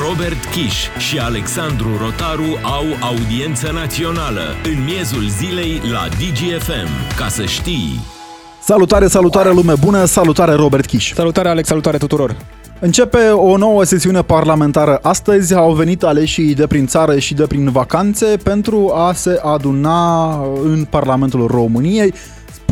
[0.00, 7.16] Robert Kiș și Alexandru Rotaru au audiență națională în miezul zilei la DGFM.
[7.16, 8.00] Ca să știi...
[8.62, 11.12] Salutare, salutare lume bună, salutare Robert Kiș.
[11.12, 12.36] Salutare Alex, salutare tuturor.
[12.80, 14.98] Începe o nouă sesiune parlamentară.
[15.02, 20.34] Astăzi au venit aleșii de prin țară și de prin vacanțe pentru a se aduna
[20.64, 22.14] în Parlamentul României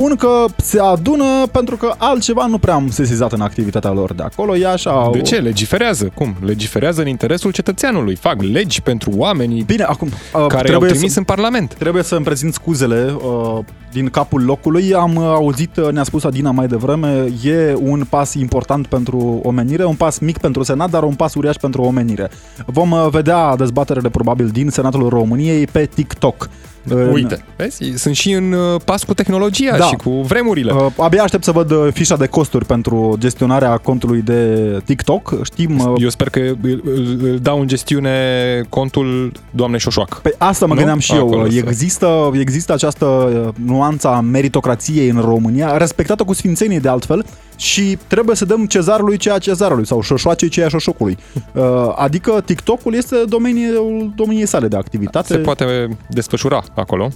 [0.00, 4.22] spun că se adună pentru că altceva nu prea am sesizat în activitatea lor de
[4.22, 4.56] acolo.
[4.56, 5.10] E așa...
[5.12, 5.36] De ce?
[5.36, 6.10] Legiferează.
[6.14, 6.36] Cum?
[6.44, 8.14] Legiferează în interesul cetățeanului.
[8.14, 11.74] Fac legi pentru oamenii Bine, acum, uh, care au trimis să, în Parlament.
[11.74, 13.58] Trebuie să îmi prezint scuzele uh,
[13.92, 14.94] din capul locului.
[14.94, 19.84] Am uh, auzit, uh, ne-a spus Adina mai devreme, e un pas important pentru omenire,
[19.84, 22.30] un pas mic pentru Senat, dar un pas uriaș pentru omenire.
[22.66, 26.48] Vom uh, vedea dezbaterele probabil din Senatul României pe TikTok.
[27.12, 27.92] Uite, vezi?
[27.96, 29.84] Sunt și în uh, pas cu tehnologia da.
[29.84, 30.72] și cu vremurile.
[30.72, 35.40] Uh, abia aștept să văd uh, fișa de costuri pentru gestionarea contului de TikTok.
[35.42, 35.94] Știm...
[35.98, 36.40] Eu sper că
[37.20, 38.10] îl dau în gestiune
[38.68, 40.20] contul doamnei Șoșoac.
[40.20, 40.78] Pe asta mă nu?
[40.78, 41.68] gândeam și Acolo eu.
[41.68, 43.28] Există, există această
[43.64, 47.24] nuanță a meritocrației în România, respectată cu sfințenie de altfel,
[47.60, 51.18] și trebuie să dăm cezarului ceea cezarului sau șoșoacei ceea șoșocului.
[52.06, 55.26] Adică TikTok-ul este domeniul domeniei sale de activitate.
[55.32, 57.10] Se poate desfășura acolo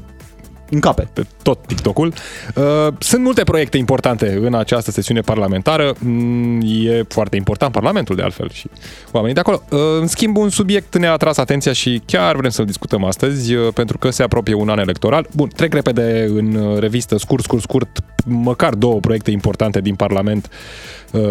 [0.75, 1.09] încape.
[1.13, 2.13] Pe tot TikTok-ul.
[2.55, 2.65] Uh,
[2.99, 5.95] sunt multe proiecte importante în această sesiune parlamentară.
[5.99, 8.69] Mm, e foarte important Parlamentul, de altfel, și
[9.11, 9.63] oamenii de acolo.
[9.71, 13.73] Uh, în schimb, un subiect ne-a atras atenția și chiar vrem să-l discutăm astăzi, uh,
[13.75, 15.27] pentru că se apropie un an electoral.
[15.35, 20.51] Bun, trec repede în revistă, scurt, scurt, scurt, măcar două proiecte importante din Parlament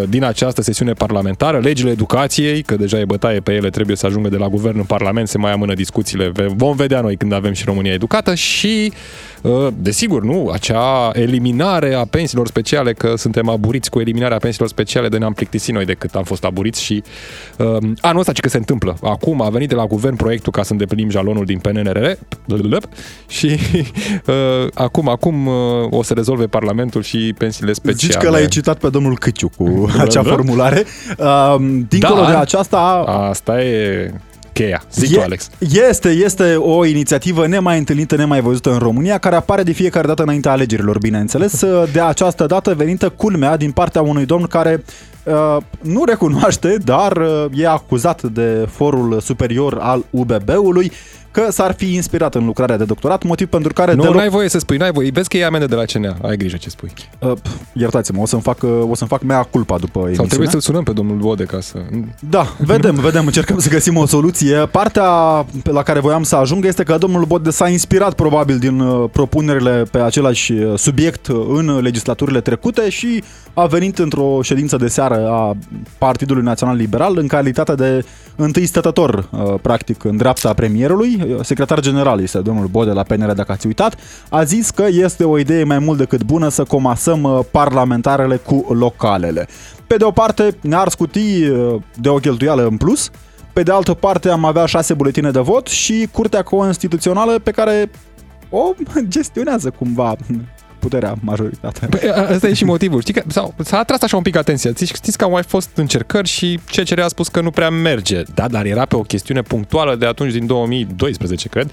[0.09, 4.29] din această sesiune parlamentară, legile educației, că deja e bătaie pe ele, trebuie să ajungă
[4.29, 7.63] de la guvern în Parlament, se mai amână discuțiile, vom vedea noi când avem și
[7.65, 9.32] România educată și Uh,
[9.77, 15.17] desigur, nu, acea eliminare a pensiilor speciale, că suntem aburiți cu eliminarea pensiilor speciale, de
[15.17, 17.03] ne-am plictisit noi decât am fost aburiți și
[17.57, 18.97] uh, anul ăsta ce că se întâmplă.
[19.01, 22.11] Acum a venit de la guvern proiectul ca să îndeplinim jalonul din PNRR
[23.27, 23.47] și
[24.27, 25.53] uh, acum, acum uh,
[25.89, 28.13] o să rezolve Parlamentul și pensiile speciale.
[28.13, 30.83] Zici că l-ai citat pe domnul Câciu cu acea formulare.
[31.17, 31.55] Uh,
[31.87, 32.77] dincolo da, de aceasta...
[33.29, 34.13] Asta e
[34.53, 34.83] cheia.
[34.91, 35.49] Zic e, tu, Alex.
[35.89, 40.21] Este, este o inițiativă nemai întâlnită, nemai văzută în România, care apare de fiecare dată
[40.21, 41.61] înaintea alegerilor, bineînțeles.
[41.91, 44.83] De această dată venită culmea din partea unui domn care
[45.23, 50.91] uh, nu recunoaște, dar uh, e acuzat de forul superior al UBB-ului
[51.33, 53.93] că s-ar fi inspirat în lucrarea de doctorat, motiv pentru care...
[53.93, 54.15] Nu, deloc...
[54.15, 55.09] n-ai voie să spui, n-ai voie.
[55.13, 56.91] Vezi că e amendă de la CNA, ai grijă ce spui.
[57.19, 57.31] Uh,
[57.73, 60.15] iertați-mă, o să-mi fac, uh, o să-mi fac mea culpa după emisiune.
[60.15, 61.77] Sau trebuie să-l sunăm pe domnul Bode ca să...
[62.29, 64.55] Da, vedem, vedem, încercăm să găsim o soluție.
[64.55, 65.05] Partea
[65.63, 69.83] la care voiam să ajung este că domnul Bode s-a inspirat probabil din uh, propunerile
[69.91, 73.23] pe același uh, subiect în legislaturile trecute și
[73.53, 75.57] a venit într-o ședință de seară a
[75.97, 78.05] Partidului Național Liberal în calitate de
[78.35, 79.29] întâi stătător,
[79.61, 83.95] practic, în dreapta premierului secretar general este domnul Bode la PNR, dacă ați uitat,
[84.29, 88.65] a zis că este o idee mai mult decât bună să comasăm uh, parlamentarele cu
[88.73, 89.47] localele.
[89.87, 93.09] Pe de o parte, ne-ar scuti uh, de o cheltuială în plus,
[93.53, 97.89] pe de altă parte am avea șase buletine de vot și Curtea Constituțională pe care
[98.49, 98.71] o
[99.07, 100.15] gestionează cumva
[100.83, 101.87] puterea majoritatea.
[101.87, 103.01] Păi, asta e și motivul.
[103.01, 104.71] Știi că sau, s-a atras așa un pic atenția.
[104.75, 108.23] Știți că au mai fost încercări și CCR a spus că nu prea merge.
[108.33, 111.71] Da, dar era pe o chestiune punctuală de atunci din 2012, cred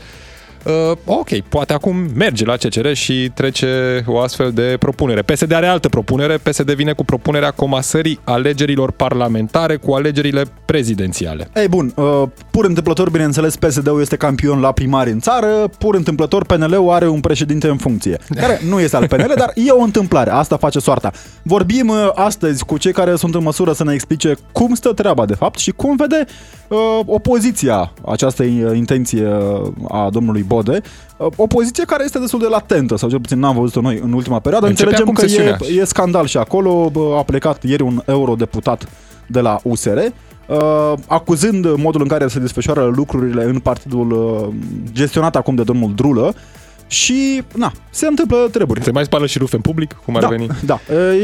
[0.64, 5.22] uh, ok, poate acum merge la CCR și trece o astfel de propunere.
[5.22, 11.48] PSD are altă propunere, PSD vine cu propunerea comasării alegerilor parlamentare cu alegerile prezidențiale.
[11.54, 15.46] Ei bun, uh, pur întâmplător, bineînțeles, PSD-ul este campion la primari în țară,
[15.78, 19.70] pur întâmplător PNL-ul are un președinte în funcție, care nu este al PNL, dar e
[19.70, 21.10] o întâmplare, asta face soarta.
[21.42, 25.26] Vorbim uh, astăzi cu cei care sunt în măsură să ne explice cum stă treaba
[25.26, 26.24] de fapt și cum vede
[26.68, 28.42] uh, opoziția această
[28.74, 30.80] intenție uh, a domnului Bode,
[31.16, 34.12] uh, o poziție care este destul de latentă, sau cel puțin n-am văzut-o noi în
[34.12, 34.66] ultima perioadă.
[34.66, 36.92] Înțepe Înțelegem că e, e scandal și acolo.
[37.18, 38.88] A plecat ieri un eurodeputat
[39.26, 44.54] de la USR, uh, acuzând modul în care se desfășoară lucrurile în partidul uh,
[44.92, 46.34] gestionat acum de domnul Drulă,
[46.90, 48.82] și, na, se întâmplă treburi.
[48.82, 50.46] Se mai spală și rufe în public, cum ar da, veni?
[50.64, 50.80] Da,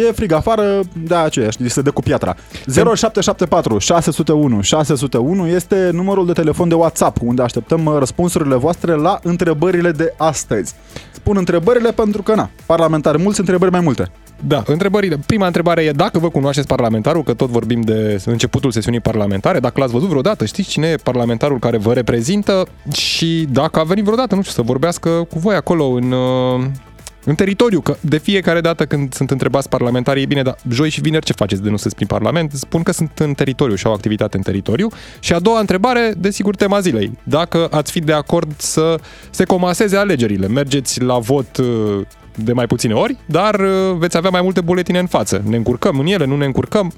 [0.08, 2.36] e frig afară, da, aceea, știi, se dă cu piatra.
[2.66, 9.90] 0774 601 601 este numărul de telefon de WhatsApp, unde așteptăm răspunsurile voastre la întrebările
[9.90, 10.74] de astăzi.
[11.12, 14.10] Spun întrebările pentru că, na, parlamentari mulți, întrebări mai multe.
[14.44, 15.18] Da, întrebările.
[15.26, 19.80] Prima întrebare e dacă vă cunoașteți parlamentarul, că tot vorbim de începutul sesiunii parlamentare, dacă
[19.80, 24.34] l-ați văzut vreodată, știți cine e parlamentarul care vă reprezintă și dacă a venit vreodată,
[24.34, 26.64] nu știu, să vorbească cu voi acolo în uh,
[27.28, 31.00] În teritoriu, că de fiecare dată când sunt întrebați parlamentarii, e bine, dar joi și
[31.00, 32.52] vineri ce faceți de nu sunteți prin Parlament?
[32.52, 34.88] Spun că sunt în teritoriu și au activitate în teritoriu.
[35.20, 37.18] Și a doua întrebare, desigur, tema zilei.
[37.22, 38.98] Dacă ați fi de acord să
[39.30, 42.00] se comaseze alegerile, mergeți la vot uh,
[42.36, 45.42] de mai puține ori, dar uh, veți avea mai multe buletine în față.
[45.48, 46.92] Ne încurcăm în ele, nu ne încurcăm?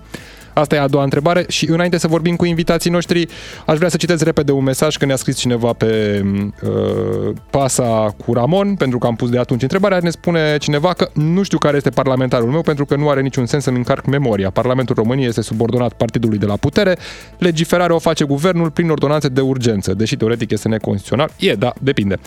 [0.59, 3.29] Asta e a doua întrebare și înainte să vorbim cu invitații noștri,
[3.67, 6.23] aș vrea să citesc repede un mesaj că ne-a scris cineva pe
[6.63, 11.11] uh, pasa cu Ramon, pentru că am pus de atunci întrebarea, ne spune cineva că
[11.15, 14.51] nu știu care este parlamentarul meu pentru că nu are niciun sens să-mi încarc memoria.
[14.51, 16.97] Parlamentul României este subordonat partidului de la putere,
[17.39, 21.31] legiferarea o face guvernul prin ordonanțe de urgență, deși teoretic este neconstituțional.
[21.39, 22.19] E, da, depinde.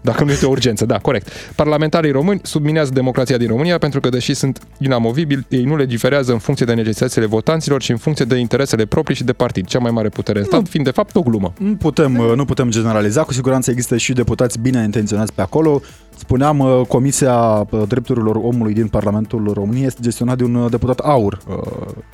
[0.00, 1.28] Dacă nu este o urgență, da, corect.
[1.54, 6.38] Parlamentarii români subminează democrația din România pentru că, deși sunt inamovibili, ei nu legiferează în
[6.38, 9.66] funcție de necesitățile votanților, și în funcție de interesele proprii și de partid.
[9.66, 11.52] Cea mai mare putere în stat fiind de fapt o glumă.
[11.58, 15.80] Nu putem, nu putem generaliza, cu siguranță există și deputați bine intenționați pe acolo.
[16.20, 20.98] Spuneam, uh, Comisia uh, Drepturilor Omului din Parlamentul României este gestionată de un uh, deputat
[20.98, 21.38] aur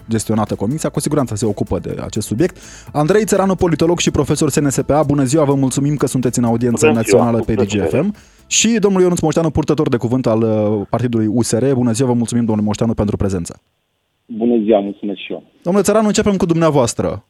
[0.09, 2.57] gestionată comisia, cu siguranță se ocupă de acest subiect.
[2.93, 6.99] Andrei Țăranu, politolog și profesor SNSPA, bună ziua, vă mulțumim că sunteți în audiență bună
[6.99, 8.15] națională ziua, pe DGFM.
[8.47, 10.41] Și domnul Ionuț Moșteanu, purtător de cuvânt al
[10.91, 13.61] partidului USR, bună ziua, vă mulțumim domnul Moșteanu pentru prezență.
[14.27, 15.43] Bună ziua, mulțumesc și eu.
[15.63, 17.25] Domnule Țăranu, începem cu dumneavoastră.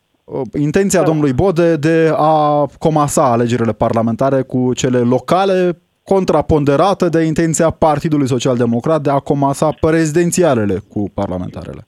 [0.60, 1.06] Intenția da.
[1.06, 8.56] domnului Bode de a comasa alegerile parlamentare cu cele locale contraponderată de intenția Partidului Social
[8.56, 11.86] Democrat de a comasa prezidențialele cu parlamentarele.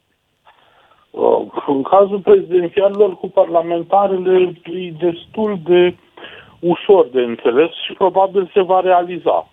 [1.66, 5.96] În cazul prezidențialelor cu parlamentarele e destul de
[6.60, 9.48] ușor de înțeles și probabil se va realiza.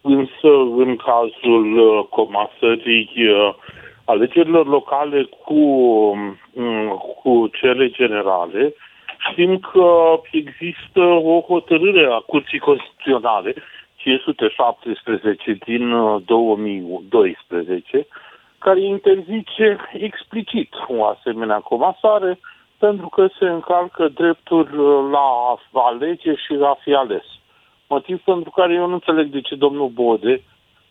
[0.00, 3.54] Însă, în cazul uh, comasării uh,
[4.10, 5.60] alegerilor locale cu,
[6.54, 6.88] mm,
[7.22, 8.74] cu cele generale,
[9.30, 13.54] știm că există o hotărâre a Curții Constituționale
[13.96, 15.90] 517 din
[16.24, 18.04] 2012 uh,
[18.60, 22.38] care interzice explicit o asemenea comasare
[22.78, 27.24] pentru că se încalcă dreptul uh, la a alege și a fi ales.
[27.88, 30.42] Motiv pentru care eu nu înțeleg de ce domnul Bode,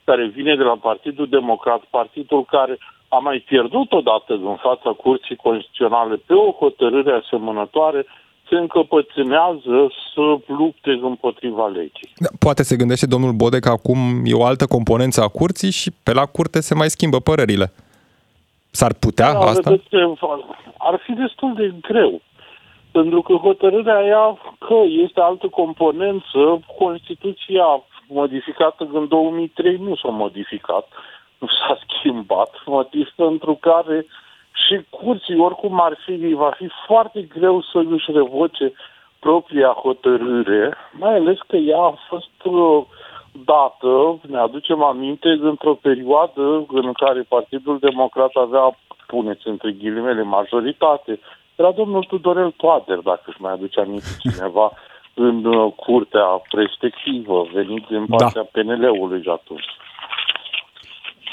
[0.03, 2.77] care vine de la Partidul Democrat, partidul care
[3.09, 8.05] a mai pierdut odată în fața Curții Constituționale pe o hotărâre asemănătoare,
[8.49, 12.11] se încăpățânează să lupte împotriva legii.
[12.17, 15.91] Da, poate se gândește domnul Bode că acum e o altă componență a curții și
[16.03, 17.71] pe la curte se mai schimbă părerile.
[18.71, 19.69] S-ar putea da, asta?
[19.69, 20.19] Vedeți,
[20.77, 22.21] ar fi destul de greu.
[22.91, 26.39] Pentru că hotărârea aia că este altă componență,
[26.77, 30.87] Constituția modificată în 2003 nu s-a modificat
[31.39, 34.05] nu s-a schimbat, motiv pentru care
[34.65, 38.73] și curții, oricum ar fi, va fi foarte greu să își revoce
[39.19, 42.83] propria hotărâre, mai ales că ea a fost uh,
[43.45, 48.77] dată, ne aducem aminte, într-o perioadă în care Partidul Democrat avea,
[49.07, 51.19] puneți între ghilimele, majoritate.
[51.55, 54.71] Era domnul Tudorel Toader, dacă își mai aduce aminte cineva,
[55.13, 58.15] în uh, curtea respectivă, venit din da.
[58.15, 58.49] partea da.
[58.51, 59.69] PNL-ului atunci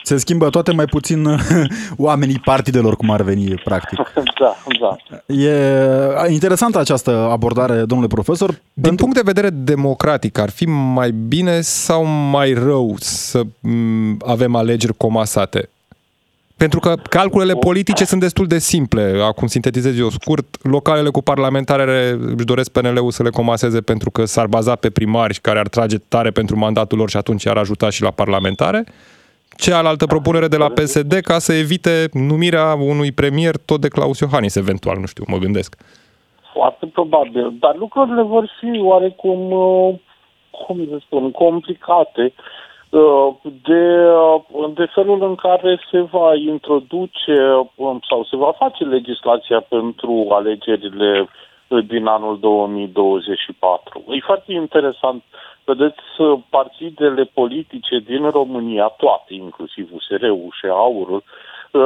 [0.07, 1.29] se schimbă toate mai puțin
[1.97, 3.99] oamenii partidelor, cum ar veni, practic.
[4.41, 5.35] Da, da.
[5.35, 8.51] E interesantă această abordare, domnule profesor.
[8.51, 9.05] Din pentru...
[9.05, 13.43] punct de vedere democratic, ar fi mai bine sau mai rău să
[14.27, 15.69] avem alegeri comasate?
[16.57, 19.21] Pentru că calculele politice sunt destul de simple.
[19.23, 20.57] Acum sintetizez eu scurt.
[20.63, 25.39] Localele cu parlamentare își doresc PNL-ul să le comaseze pentru că s-ar baza pe primari
[25.41, 28.85] care ar trage tare pentru mandatul lor și atunci ar ajuta și la parlamentare
[29.57, 34.57] cealaltă propunere de la PSD ca să evite numirea unui premier tot de Claus Iohannis,
[34.57, 35.77] eventual, nu știu, mă gândesc.
[36.53, 39.95] Foarte probabil, dar lucrurile vor fi oarecum, uh,
[40.51, 42.33] cum să spun, complicate
[42.91, 43.85] uh, de,
[44.51, 47.37] uh, de felul în care se va introduce
[47.75, 51.29] um, sau se va face legislația pentru alegerile
[51.87, 54.05] din anul 2024.
[54.09, 55.23] E foarte interesant
[55.67, 56.03] Vedeți,
[56.51, 61.83] partidele politice din România, toate, inclusiv USR-ul și Aurul, uh,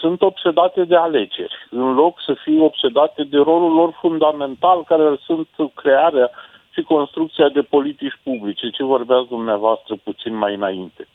[0.00, 5.48] sunt obsedate de alegeri, în loc să fie obsedate de rolul lor fundamental, care sunt
[5.74, 6.30] crearea
[6.70, 11.06] și construcția de politici publice, ce vorbeați dumneavoastră puțin mai înainte.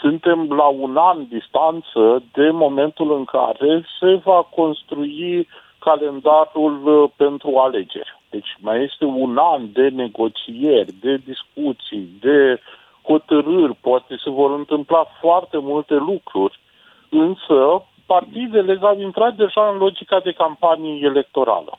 [0.00, 7.56] Suntem la un an distanță de momentul în care se va construi calendarul uh, pentru
[7.56, 8.20] alegeri.
[8.30, 12.60] Deci mai este un an de negocieri, de discuții, de
[13.02, 16.60] hotărâri, poate se vor întâmpla foarte multe lucruri,
[17.08, 21.78] însă partidele au intrat deja în logica de campanie electorală.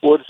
[0.00, 0.24] Ori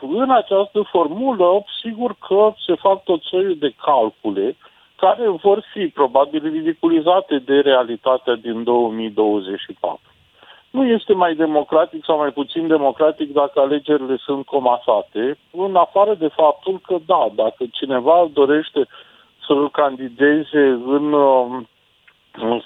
[0.00, 4.56] în această formulă, sigur că se fac tot soiul de calcule
[4.96, 10.00] care vor fi probabil ridiculizate de realitatea din 2024.
[10.76, 16.28] Nu este mai democratic sau mai puțin democratic dacă alegerile sunt comasate, în afară de
[16.36, 18.86] faptul că, da, dacă cineva dorește
[19.46, 20.64] să candideze
[20.96, 21.68] în um,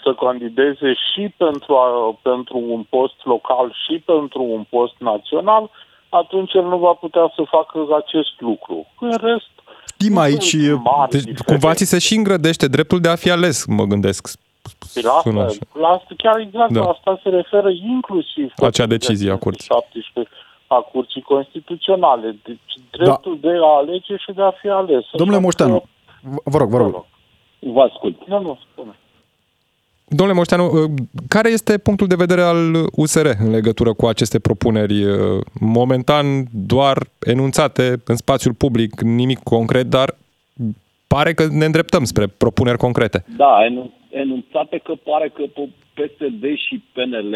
[0.04, 5.70] să candideze și pentru, a, pentru un post local și pentru un post național,
[6.08, 8.86] atunci el nu va putea să facă acest lucru.
[9.00, 9.50] În rest,
[9.86, 10.56] Știm aici...
[11.10, 14.38] Deci, cumva ți se și îngrădește dreptul de a fi ales, mă gândesc.
[15.02, 15.30] La asta,
[15.72, 16.80] la asta, chiar exact da.
[16.80, 19.68] la asta se referă inclusiv acea decizie a curții.
[19.74, 20.34] 17
[20.68, 22.36] a curții constituționale.
[22.44, 23.48] Deci dreptul da.
[23.48, 25.04] de a alege și de a fi ales.
[25.12, 25.82] Domnule Moșteanu,
[26.44, 27.04] vă rog, vă rog.
[27.58, 28.26] Vă ascult.
[28.26, 28.98] Nu, nu, spune.
[30.08, 30.90] Domnule Moșteanu, uh,
[31.28, 36.98] care este punctul de vedere al USR în legătură cu aceste propuneri uh, momentan doar
[37.18, 40.14] enunțate în spațiul public, nimic concret, dar
[41.06, 43.24] pare că ne îndreptăm spre propuneri concrete.
[43.36, 43.64] Da,
[44.10, 45.44] enunțate că pare că
[45.94, 47.34] PSD și PNL,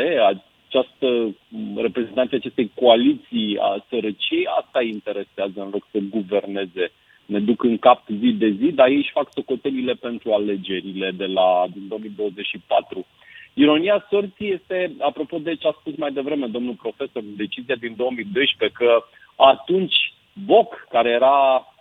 [0.69, 1.37] această
[1.77, 6.93] reprezentanții acestei coaliții a sărăciei, asta îi interesează în loc să guverneze
[7.27, 11.27] ne duc în cap zi de zi, dar ei își fac socotelile pentru alegerile de
[11.27, 13.07] la din 2024.
[13.55, 18.79] Ironia sorții este, apropo de ce a spus mai devreme domnul profesor, decizia din 2012,
[18.79, 19.05] că
[19.37, 20.13] atunci
[20.47, 21.72] Boc, care era uh,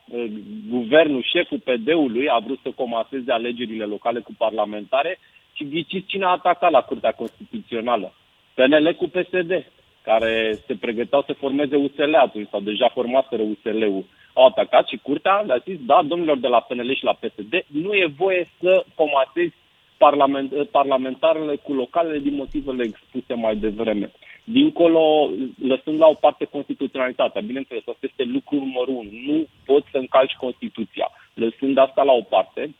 [0.69, 5.19] guvernul, șeful PD-ului, a vrut să comaseze alegerile locale cu parlamentare
[5.53, 8.13] și ghiciți cine a atacat la Curtea Constituțională?
[8.53, 9.65] PNL cu PSD,
[10.03, 15.39] care se pregăteau să formeze USL atunci, sau deja formaseră USL-ul au atacat și curtea
[15.39, 19.55] le-a zis, da, domnilor de la PNL și la PSD, nu e voie să comatezi
[19.97, 24.11] parlament, parlamentarele cu localele din motivele expuse mai devreme.
[24.43, 25.29] Dincolo,
[25.61, 29.09] lăsând la o parte constituționalitatea, bineînțeles, asta este lucru numărul unu.
[29.25, 31.11] Nu poți să încalci Constituția.
[31.33, 32.75] Lăsând asta la o parte,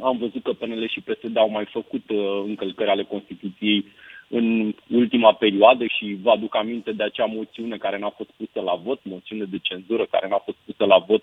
[0.00, 3.84] am văzut că PNL și PSD au mai făcut uh, încălcări ale Constituției
[4.28, 8.74] în ultima perioadă și vă aduc aminte de acea moțiune care n-a fost pusă la
[8.74, 11.22] vot, moțiune de cenzură care n-a fost pusă la vot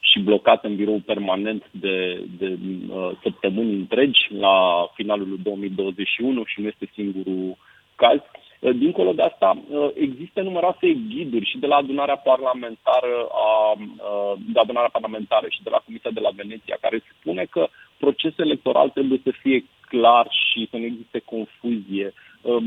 [0.00, 2.58] și blocată în birou permanent de, de
[2.88, 7.56] uh, săptămâni întregi la finalul 2021 și nu este singurul
[7.94, 8.20] caz.
[8.60, 14.38] Uh, dincolo de asta, uh, există numeroase ghiduri și de la adunarea parlamentară, a, uh,
[14.52, 18.88] de adunarea parlamentară și de la Comisia de la Veneția, care spune că procesul electoral
[18.88, 22.12] trebuie să fie clar și să nu existe confuzie.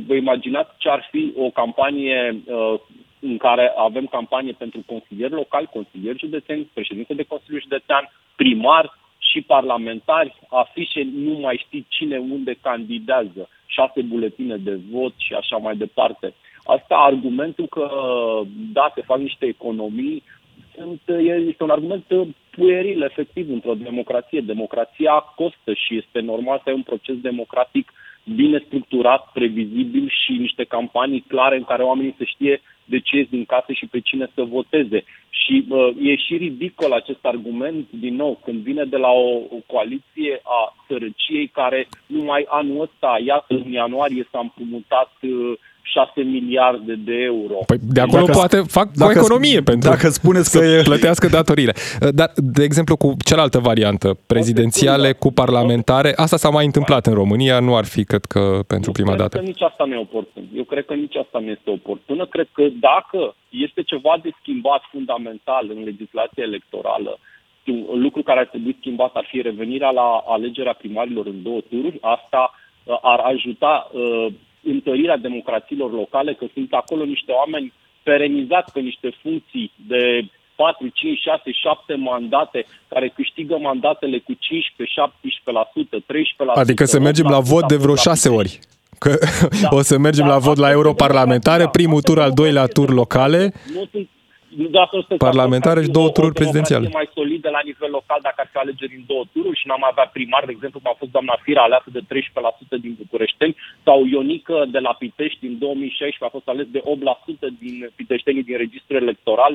[0.07, 2.41] Vă imaginați ce ar fi o campanie
[3.19, 9.41] în care avem campanie pentru consilieri locali, consilieri județeni, președinte de Consiliu Județean, primar și
[9.41, 15.75] parlamentari, afișe, nu mai știi cine unde candidează șase buletine de vot și așa mai
[15.75, 16.33] departe.
[16.63, 17.89] Asta argumentul că,
[18.73, 20.23] da, se fac niște economii,
[20.75, 21.01] sunt,
[21.49, 22.03] este un argument
[22.49, 24.41] pueril, efectiv, într-o democrație.
[24.41, 27.91] Democrația costă și este normal să ai un proces democratic
[28.23, 33.27] bine structurat, previzibil și niște campanii clare în care oamenii să știe de ce ies
[33.29, 35.03] din casă și pe cine să voteze.
[35.29, 39.59] Și uh, e și ridicol acest argument, din nou, când vine de la o, o
[39.65, 46.93] coaliție a sărăciei care numai anul ăsta, iată, în ianuarie s-a împrumutat uh, 6 miliarde
[47.05, 47.53] de euro.
[47.65, 50.81] Păi de acolo dacă, poate fac dacă, o economie pentru dacă spuneți că să e...
[50.81, 51.73] plătească datoriile.
[52.11, 57.59] Dar, de exemplu, cu cealaltă variantă, prezidențiale cu parlamentare, asta s-a mai întâmplat în România,
[57.59, 59.37] nu ar fi, cred că, pentru Eu prima cred dată.
[59.37, 60.43] Că nici asta nu e oportun.
[60.55, 62.25] Eu cred că nici asta nu este oportună.
[62.25, 67.19] Cred că dacă este ceva de schimbat fundamental în legislația electorală,
[67.65, 71.97] un lucru care ar trebui schimbat ar fi revenirea la alegerea primarilor în două tururi.
[72.01, 72.51] Asta
[72.83, 74.27] uh, ar ajuta uh,
[74.63, 80.01] întărirea democrațiilor locale, că sunt acolo niște oameni perenizați pe niște funcții de
[80.55, 85.01] 4, 5, 6, 7 mandate, care câștigă mandatele cu 15,
[85.91, 86.61] 17%, 13%.
[86.63, 88.59] Adică să mergem la vot de vreo 6 ori.
[88.99, 89.17] Că
[89.61, 93.53] da, o să mergem da, la vot la europarlamentare, primul tur, al doilea tur locale.
[93.73, 94.09] Nu sunt
[95.17, 96.89] parlamentare și două tururi prezidențiale.
[97.01, 100.07] mai solidă la nivel local dacă ar fi alegeri în două tururi și n-am avea
[100.15, 102.01] primar, de exemplu, cum a fost doamna Fira aleasă de
[102.77, 103.55] 13% din Bucureșteni
[103.87, 108.57] sau Ionică de la Pitești din 2016 a fost ales de 8% din Piteștenii din
[108.57, 109.53] registrul electoral.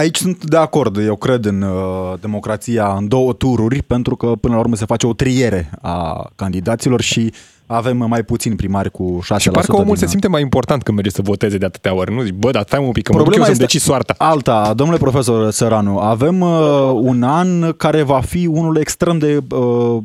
[0.00, 4.54] Aici sunt de acord, eu cred în uh, democrația în două tururi, pentru că până
[4.54, 7.32] la urmă se face o triere a candidaților și
[7.66, 9.38] avem mai puțin primari cu 6%.
[9.38, 9.96] Și parcă omul din...
[9.96, 12.14] se simte mai important când merge să voteze de atâtea ori.
[12.14, 14.14] Nu zici, bă, dar stai un pic, că Problema mă duc eu să soarta.
[14.18, 20.02] Alta, domnule profesor Săranu, avem uh, un an care va fi unul extrem de uh,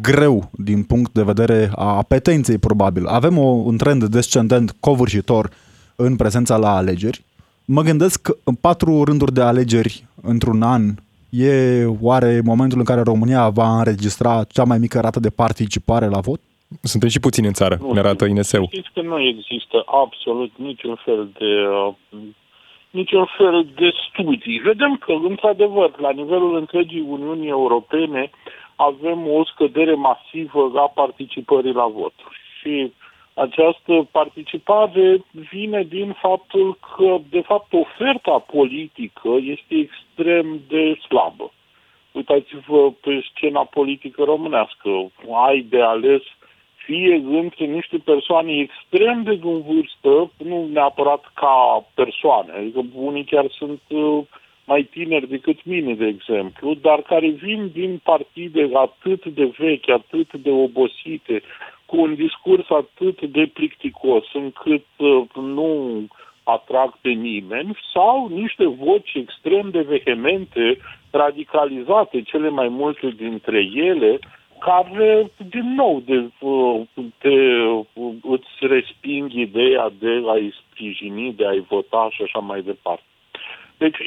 [0.00, 3.06] greu din punct de vedere a apetenței, probabil.
[3.06, 5.50] Avem o, un trend descendent covârșitor
[5.96, 7.24] în prezența la alegeri.
[7.64, 10.94] Mă gândesc că în patru rânduri de alegeri într-un an
[11.34, 16.20] E oare momentul în care România va înregistra cea mai mică rată de participare la
[16.20, 16.40] vot?
[16.82, 18.66] Suntem și puțini în țară, Nu, ne arată INS-ul.
[18.70, 21.94] Știți că nu există absolut niciun fel de uh,
[22.90, 24.58] niciun fel de studii.
[24.58, 28.30] Vedem că, într-adevăr, la nivelul întregii Uniunii Europene
[28.76, 32.14] avem o scădere masivă a participării la vot.
[32.58, 32.92] Și
[33.34, 41.52] această participare vine din faptul că, de fapt, oferta politică este extrem de slabă.
[42.12, 44.88] Uitați-vă pe scena politică românească.
[45.46, 46.22] Ai de ales
[46.84, 53.46] fie între niște persoane extrem de în vârstă, nu neapărat ca persoane, adică unii chiar
[53.50, 54.22] sunt uh,
[54.64, 60.32] mai tineri decât mine, de exemplu, dar care vin din partide atât de vechi, atât
[60.32, 61.42] de obosite,
[61.86, 66.04] cu un discurs atât de plicticos, încât uh, nu
[66.42, 70.78] atrag pe nimeni, sau niște voci extrem de vehemente,
[71.10, 74.18] radicalizate, cele mai multe dintre ele,
[74.64, 76.30] care, din nou, de,
[77.18, 77.34] te,
[78.22, 83.02] îți resping ideea de a-i sprijini, de a-i vota și așa mai departe.
[83.76, 83.98] Deci,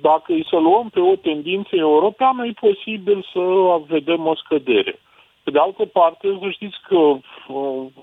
[0.00, 3.40] dacă îi să luăm pe o tendință europeană, e posibil să
[3.86, 4.98] vedem o scădere.
[5.42, 7.16] Pe de altă parte, să știți că,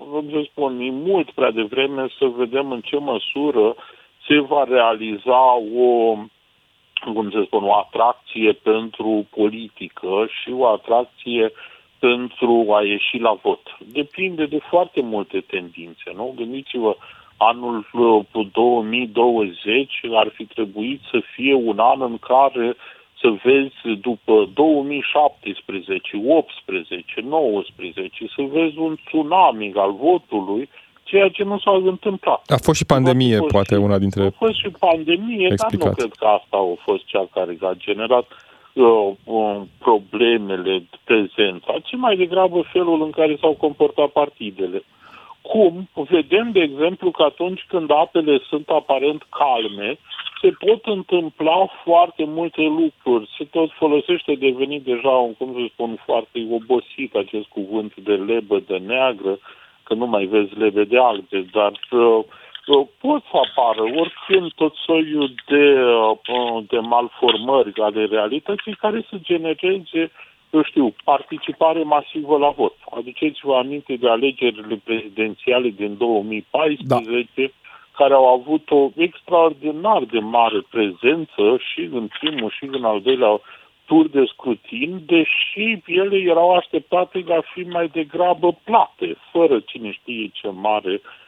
[0.09, 3.75] cum să spun, e mult prea devreme să vedem în ce măsură
[4.27, 6.15] se va realiza o,
[7.13, 11.51] cum să spun, o atracție pentru politică și o atracție
[12.07, 13.63] pentru a ieși la vot.
[13.99, 16.33] Depinde de foarte multe tendințe, nu?
[16.37, 16.95] Gândiți-vă,
[17.37, 17.87] anul
[18.51, 22.75] 2020 ar fi trebuit să fie un an în care
[23.21, 30.69] să vezi după 2017, 18, 19, să vezi un tsunami al votului,
[31.03, 32.41] ceea ce nu s-a întâmplat.
[32.47, 35.77] A fost și pandemie, fost poate, și, una dintre A fost și pandemie, explicații.
[35.77, 38.52] dar nu cred că asta a fost cea care a generat uh, uh,
[39.77, 44.83] problemele prezența, ci mai degrabă felul în care s-au comportat partidele.
[45.41, 49.97] Cum vedem, de exemplu, că atunci când apele sunt aparent calme,
[50.41, 53.29] se pot întâmpla foarte multe lucruri.
[53.37, 58.59] Se tot folosește devenit deja un, cum să spun, foarte obosit acest cuvânt de lebă
[58.67, 59.37] de neagră,
[59.83, 62.23] că nu mai vezi lebe de albe, dar uh, uh,
[62.99, 70.11] pot să apară oricând tot soiul de, uh, de malformări ale realității care să genereze
[70.53, 72.75] eu știu, participare masivă la vot.
[72.97, 77.47] Aduceți-vă aminte de alegerile prezidențiale din 2014, da.
[77.97, 83.41] care au avut o extraordinar de mare prezență și în primul și în al doilea
[83.85, 90.29] tur de scrutin, deși ele erau așteptate a fi mai degrabă plate, fără cine știe
[90.33, 91.22] ce mare uh,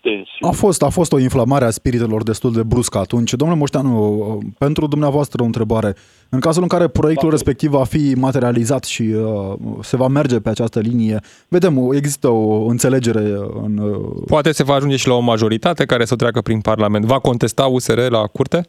[0.00, 0.48] tensiune.
[0.48, 3.32] A fost, a fost o inflamare a spiritelor destul de bruscă atunci.
[3.32, 5.94] Domnule Moșteanu, uh, pentru dumneavoastră o întrebare.
[6.30, 7.34] În cazul în care proiectul da.
[7.34, 9.52] respectiv va fi materializat și uh,
[9.82, 13.24] se va merge pe această linie, vedem, există o înțelegere
[13.62, 13.78] în...
[13.78, 14.22] Uh...
[14.26, 17.04] Poate se va ajunge și la o majoritate care să treacă prin Parlament.
[17.04, 18.68] Va contesta USR la curte?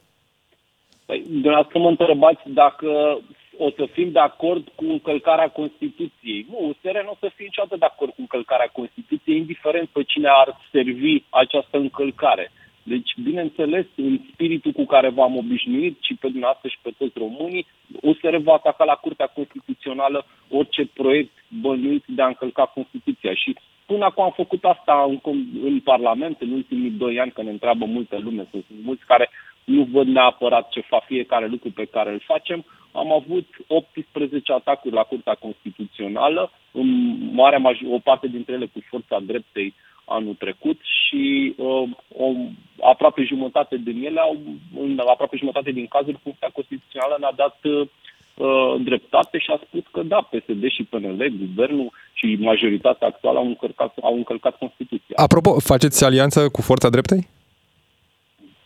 [1.05, 2.87] Păi, dumneavoastră mă întrebați dacă
[3.57, 6.45] o să fim de acord cu încălcarea Constituției.
[6.49, 10.27] Nu, USR nu o să fie niciodată de acord cu încălcarea Constituției, indiferent pe cine
[10.27, 12.51] ar servi această încălcare.
[12.83, 17.65] Deci, bineînțeles, în spiritul cu care v-am obișnuit și pe dumneavoastră și pe toți românii,
[18.01, 23.33] USR va ataca la Curtea Constituțională orice proiect bănuit de a încălca Constituția.
[23.33, 25.19] Și până acum am făcut asta în,
[25.63, 28.47] în Parlament, în ultimii doi ani, că ne întreabă multă lume.
[28.51, 29.29] Sunt mulți care
[29.65, 34.93] nu văd neapărat ce fa fiecare lucru pe care îl facem am avut 18 atacuri
[34.93, 36.87] la Curtea Constituțională, în
[37.33, 39.73] marea major, o parte dintre ele cu forța dreptei
[40.05, 42.27] anul trecut și uh, o,
[42.81, 44.37] aproape jumătate din ele, au,
[44.79, 50.01] în aproape jumătate din cazuri, Curtea Constituțională ne-a dat uh, dreptate și a spus că
[50.03, 55.15] da, PSD și PNL, guvernul și majoritatea actuală au încălcat, au încălcat Constituția.
[55.15, 57.27] Apropo, faceți alianță cu forța dreptei?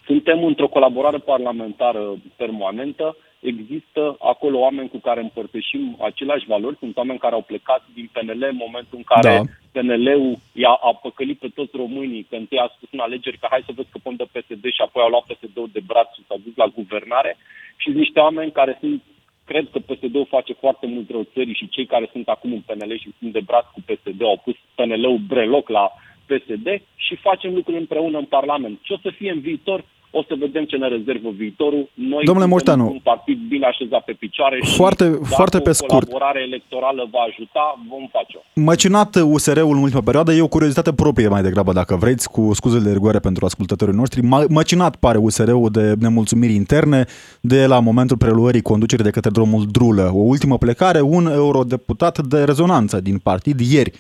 [0.10, 2.04] Suntem într-o colaborare parlamentară
[2.36, 6.78] permanentă există acolo oameni cu care împărtășim aceleași valori.
[6.80, 9.42] Sunt oameni care au plecat din PNL în momentul în care da.
[9.74, 13.64] PNL-ul i-a a păcălit pe toți românii, că întâi a spus în alegeri că hai
[13.66, 16.56] să vă scăpăm de PSD și apoi au luat PSD-ul de braț și s-au dus
[16.56, 17.38] la guvernare.
[17.82, 19.02] Și niște oameni care sunt
[19.46, 22.92] cred că PSD-ul face foarte mult rău țării și cei care sunt acum în PNL
[22.98, 25.86] și sunt de braț cu PSD au pus PNL-ul breloc la
[26.30, 28.80] PSD și facem lucruri împreună în Parlament.
[28.82, 31.90] Ce o să fie în viitor, o să vedem ce ne rezervă viitorul.
[31.94, 35.92] Noi Domnule Moșteanu, un partid bine așezat pe picioare foarte, și foarte dacă pe scurt.
[35.92, 38.40] o colaborare electorală va ajuta, vom face-o.
[38.54, 42.84] Măcinat USR-ul în ultima perioadă e o curiozitate proprie mai degrabă, dacă vreți, cu scuzele
[42.84, 44.22] de rigoare pentru ascultătorii noștri.
[44.50, 47.06] Măcinat pare USR-ul de nemulțumiri interne
[47.42, 50.12] de la momentul preluării conducerii de către drumul Drulă.
[50.14, 53.92] O ultimă plecare, un eurodeputat de rezonanță din partid ieri.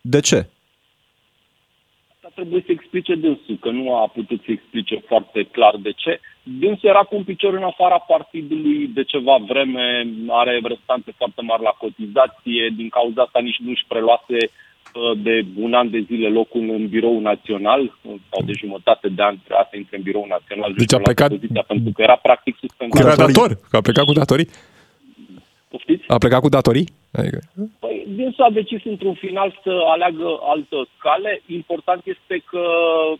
[0.00, 0.48] De ce?
[2.40, 6.12] Trebuie să explice dânsul, că nu a putut să explice foarte clar de ce.
[6.62, 9.84] Dânsul era cu un picior în afara partidului de ceva vreme,
[10.42, 15.34] are restante foarte mari la cotizație, din cauza asta nici nu își preluase uh, de
[15.64, 17.82] un an de zile locul în birou național
[18.30, 20.70] sau de jumătate de an trebuia să intre în birou național.
[20.76, 23.16] Deci a plecat poziția, pentru că era practic suspendat.
[23.16, 24.48] Cu dator, că a plecat cu datorii?
[25.70, 26.04] Poftiți?
[26.08, 26.88] A plecat cu datorii?
[27.12, 27.38] Adică...
[27.78, 31.42] Păi, dânsul a decis într-un final să aleagă altă cale.
[31.46, 32.64] Important este că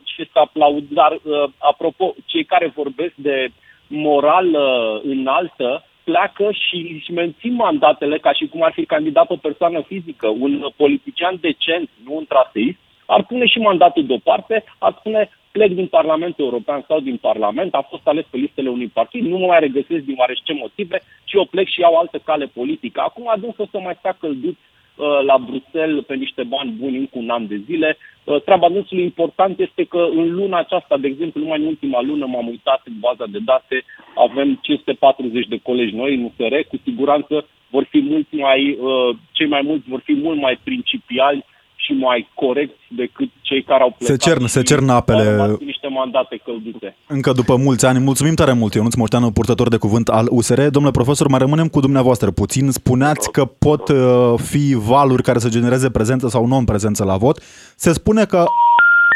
[0.05, 1.13] și este aplaudar.
[1.13, 3.49] Uh, apropo, cei care vorbesc de
[3.87, 9.39] moral uh, înaltă pleacă și își mențin mandatele ca și cum ar fi candidat pe
[9.43, 10.29] persoană fizică.
[10.29, 12.79] Un politician decent, nu un traseist,
[13.15, 17.87] ar pune și mandatul deoparte, ar spune plec din Parlamentul European sau din Parlament, a
[17.91, 21.45] fost ales pe listele unui partid, nu mă mai regăsesc din oarește motive, ci eu
[21.45, 23.01] plec și iau altă cale politică.
[23.01, 27.31] Acum adânc să mai stea căldut uh, la Bruxelles pe niște bani buni încă un
[27.31, 27.97] an de zile.
[28.25, 32.27] Uh, treaba dânsului important este că în luna aceasta, de exemplu, numai în ultima lună
[32.27, 37.47] m-am uitat în baza de date, avem 540 de colegi noi în USR, cu siguranță
[37.71, 41.45] vor fi mulți mai, uh, cei mai mulți vor fi mult mai principiali
[41.85, 44.21] și mai corecți decât cei care au plecat.
[44.21, 45.57] Se cern, se cern apele.
[45.65, 46.97] niște mandate căldute.
[47.07, 47.99] Încă după mulți ani.
[47.99, 50.61] Mulțumim tare mult, Ionuț Moșteanu, purtător de cuvânt al USR.
[50.61, 52.71] Domnule profesor, mai rămânem cu dumneavoastră puțin.
[52.71, 57.43] Spuneați că pot uh, fi valuri care să genereze prezență sau non-prezență la vot.
[57.77, 58.45] Se spune că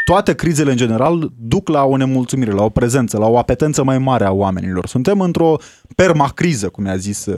[0.05, 3.99] toate crizele în general duc la o nemulțumire, la o prezență, la o apetență mai
[3.99, 4.87] mare a oamenilor.
[4.87, 5.57] Suntem într-o
[5.97, 7.29] permacriză, cum i-a zis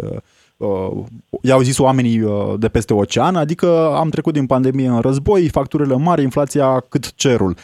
[0.56, 1.04] uh, uh,
[1.42, 5.96] i-au zis oamenii uh, de peste ocean, adică am trecut din pandemie în război, facturile
[5.96, 7.54] mari, inflația cât cerul.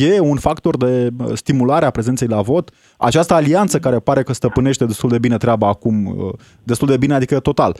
[0.00, 2.70] E un factor de uh, stimulare a prezenței la vot.
[2.98, 6.32] Această alianță care pare că stăpânește destul de bine treaba acum, uh,
[6.64, 7.72] destul de bine, adică total,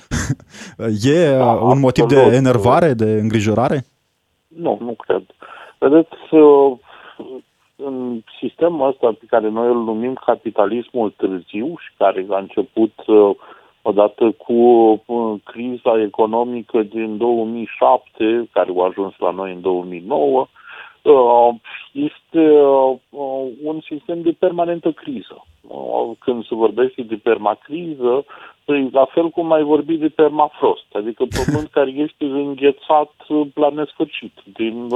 [1.15, 3.85] e da, un motiv de enervare, de îngrijorare?
[4.49, 5.23] Nu, nu cred.
[5.79, 6.17] Vedeți,
[7.77, 12.93] în sistemul ăsta pe care noi îl numim capitalismul târziu și care a început
[13.89, 20.49] odată cu uh, criza economică din 2007, care a ajuns la noi în 2009,
[21.03, 21.55] uh,
[21.93, 22.97] este uh,
[23.63, 25.45] un sistem de permanentă criză.
[26.19, 28.25] Când se vorbește de permacriză,
[28.65, 33.13] păi, la fel cum ai vorbit de permafrost, adică pământ care este înghețat
[33.55, 34.89] la nesfârșit, din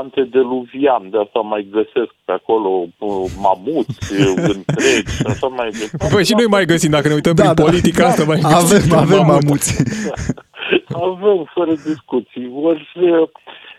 [0.00, 3.98] antediluvian, de asta mai găsesc pe acolo uh, mamuți
[4.52, 6.14] întregi și așa mai departe.
[6.14, 8.40] Păi și noi mai găsim, dacă ne uităm da, prin da, politica da, asta, mai
[8.42, 9.70] avem, avem mamuți.
[11.06, 12.50] avem, fără discuții.
[12.62, 12.88] Ori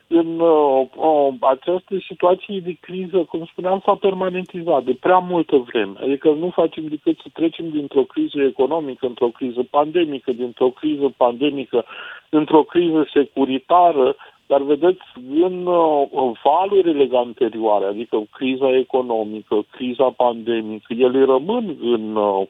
[0.07, 5.93] în uh, uh, această situație de criză, cum spuneam, s-a permanentizat de prea multă vreme.
[6.01, 11.85] Adică nu facem decât să trecem dintr-o criză economică într-o criză pandemică, dintr-o criză pandemică
[12.29, 14.15] într-o criză securitară,
[14.47, 15.01] dar vedeți,
[15.39, 22.47] în uh, valurile anterioare, adică criza economică, criza pandemică, ele rămân în uh,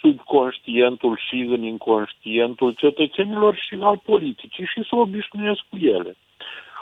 [0.00, 6.16] subconștientul și în inconștientul cetățenilor și al politicii și se obișnuiesc cu ele.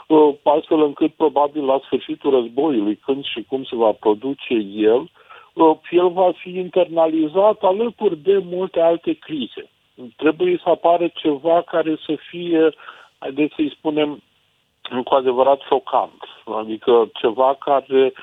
[0.07, 5.09] Uh, astfel încât probabil la sfârșitul războiului, când și cum se va produce el,
[5.53, 9.69] uh, el va fi internalizat alături de multe alte crize.
[10.15, 12.73] Trebuie să apară ceva care să fie,
[13.17, 14.21] haideți să-i spunem,
[15.03, 16.23] cu adevărat șocant.
[16.45, 18.13] Adică ceva care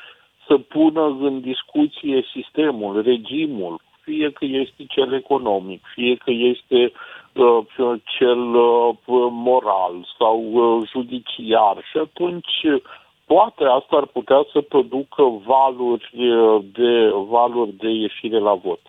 [0.47, 6.93] să pună în discuție sistemul, regimul, fie că este cel economic, fie că este
[7.33, 8.95] uh, cel uh,
[9.31, 11.77] moral sau uh, judiciar.
[11.91, 12.83] Și atunci
[13.27, 18.81] poate asta ar putea să producă valuri uh, de, valuri de ieșire la vot.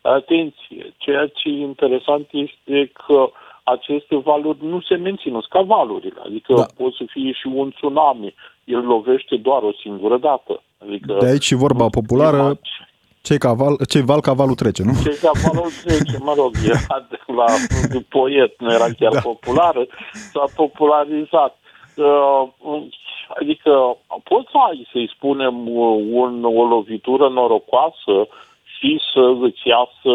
[0.00, 3.30] Atenție, ceea ce e interesant este că uh,
[3.70, 6.20] aceste valuri nu se mențin, ca valurile.
[6.24, 6.66] Adică da.
[6.76, 8.34] pot să fie și un tsunami.
[8.64, 10.62] El lovește doar o singură dată.
[10.82, 12.58] Adică de aici și vorba populară,
[13.22, 14.92] cei, caval, cei val cavalul trece, nu?
[15.02, 17.44] Cei cavalul trece, mă rog, era de la
[17.88, 19.20] de poet, nu era chiar da.
[19.20, 19.86] populară,
[20.32, 21.58] s-a popularizat.
[21.96, 22.48] Uh,
[23.40, 25.68] adică poți să ai, să-i spunem,
[26.12, 28.28] un, o lovitură norocoasă
[28.80, 30.14] și să îți iasă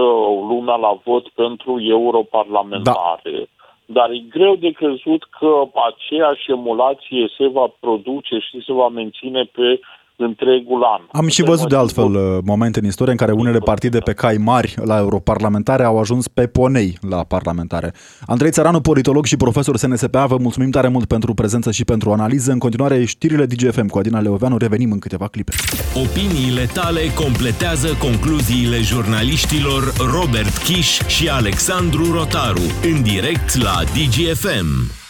[0.49, 3.31] lumea la vot pentru europarlamentare.
[3.31, 3.45] Da.
[3.85, 9.43] Dar e greu de crezut că aceeași emulație se va produce și se va menține
[9.43, 9.79] pe
[10.17, 11.01] întregul an.
[11.11, 14.13] Am și Putem văzut de altfel uh, momente în istorie în care unele partide pe
[14.13, 17.93] cai mari la europarlamentare au ajuns pe ponei la parlamentare.
[18.25, 22.51] Andrei Țăranu, politolog și profesor SNSPA, vă mulțumim tare mult pentru prezență și pentru analiză.
[22.51, 25.51] În continuare, știrile DGFM cu Adina Leoveanu, revenim în câteva clipe.
[25.95, 35.03] Opiniile tale completează concluziile jurnaliștilor Robert Kiș și Alexandru Rotaru în direct la DGFM.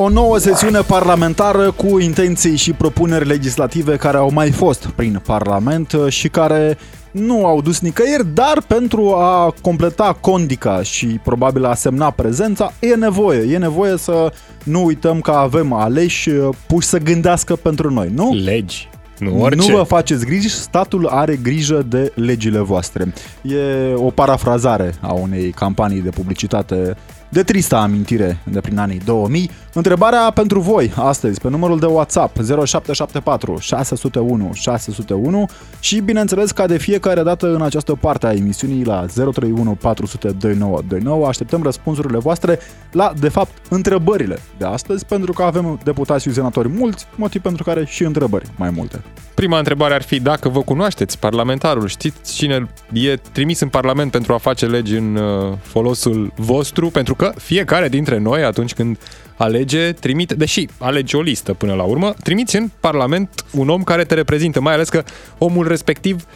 [0.00, 5.96] O nouă sesiune parlamentară cu intenții și propuneri legislative care au mai fost prin Parlament
[6.08, 6.78] și care
[7.10, 12.94] nu au dus nicăieri, dar pentru a completa condica și probabil a semna prezența, e
[12.94, 13.52] nevoie.
[13.52, 14.32] E nevoie să
[14.64, 16.30] nu uităm că avem aleși
[16.66, 18.32] puși să gândească pentru noi, nu?
[18.32, 18.88] Legi.
[19.18, 19.70] Nu, orice.
[19.70, 23.12] Nu vă faceți griji, statul are grijă de legile voastre.
[23.42, 26.96] E o parafrazare a unei campanii de publicitate
[27.28, 29.50] de tristă amintire de prin anii 2000.
[29.72, 35.48] Întrebarea pentru voi astăzi pe numărul de WhatsApp 0774 601 601
[35.80, 41.26] și bineînțeles ca de fiecare dată în această parte a emisiunii la 031 400 2929
[41.26, 42.58] așteptăm răspunsurile voastre
[42.92, 47.62] la, de fapt, întrebările de astăzi pentru că avem deputați și senatori mulți, motiv pentru
[47.64, 49.02] care și întrebări mai multe.
[49.34, 54.32] Prima întrebare ar fi dacă vă cunoașteți parlamentarul, știți cine e trimis în Parlament pentru
[54.32, 58.98] a face legi în uh, folosul vostru, pentru că fiecare dintre noi atunci când
[59.38, 64.04] alege, trimite, deși alege o listă până la urmă, trimiți în Parlament un om care
[64.04, 65.04] te reprezintă, mai ales că
[65.38, 66.26] omul respectiv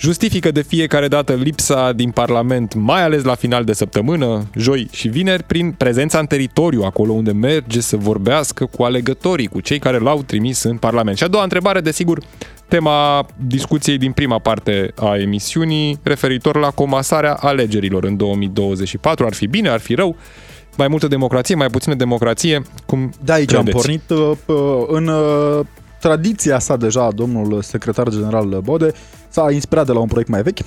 [0.00, 5.08] justifică de fiecare dată lipsa din Parlament, mai ales la final de săptămână, joi și
[5.08, 9.98] vineri, prin prezența în teritoriu, acolo unde merge să vorbească cu alegătorii, cu cei care
[9.98, 11.16] l-au trimis în Parlament.
[11.16, 12.22] Și a doua întrebare, desigur,
[12.68, 19.26] tema discuției din prima parte a emisiunii, referitor la comasarea alegerilor în 2024.
[19.26, 20.16] Ar fi bine, ar fi rău?
[20.80, 22.62] Mai multă democrație, mai puțină democrație?
[22.86, 23.76] Cum De aici credeți?
[23.76, 25.60] am pornit uh, p- în uh,
[26.00, 28.92] tradiția sa deja, domnul secretar general Bode
[29.28, 30.58] s-a inspirat de la un proiect mai vechi,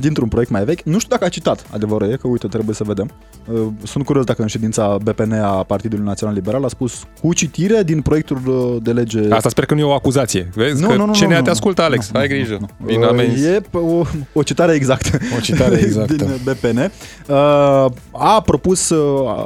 [0.00, 0.82] dintr-un proiect mai vechi.
[0.82, 3.10] Nu știu dacă a citat, adevărul e că, uite, trebuie să vedem.
[3.52, 7.82] Uh, Sunt curios dacă în ședința BPN a Partidului Național Liberal a spus cu citire
[7.82, 9.20] din proiectul uh, de lege...
[9.30, 10.50] Asta sper că nu e o acuzație.
[10.54, 12.10] Vezi că CNA te ascultă, Alex.
[12.12, 12.56] nu, Ai nu, grijă.
[12.60, 12.86] nu, nu.
[12.86, 13.44] Vin Uh, amenzi.
[13.46, 15.18] E p- o, o citare exactă.
[15.36, 16.14] O citare exactă.
[16.14, 16.78] din BPN.
[16.78, 19.44] Uh, A propus uh,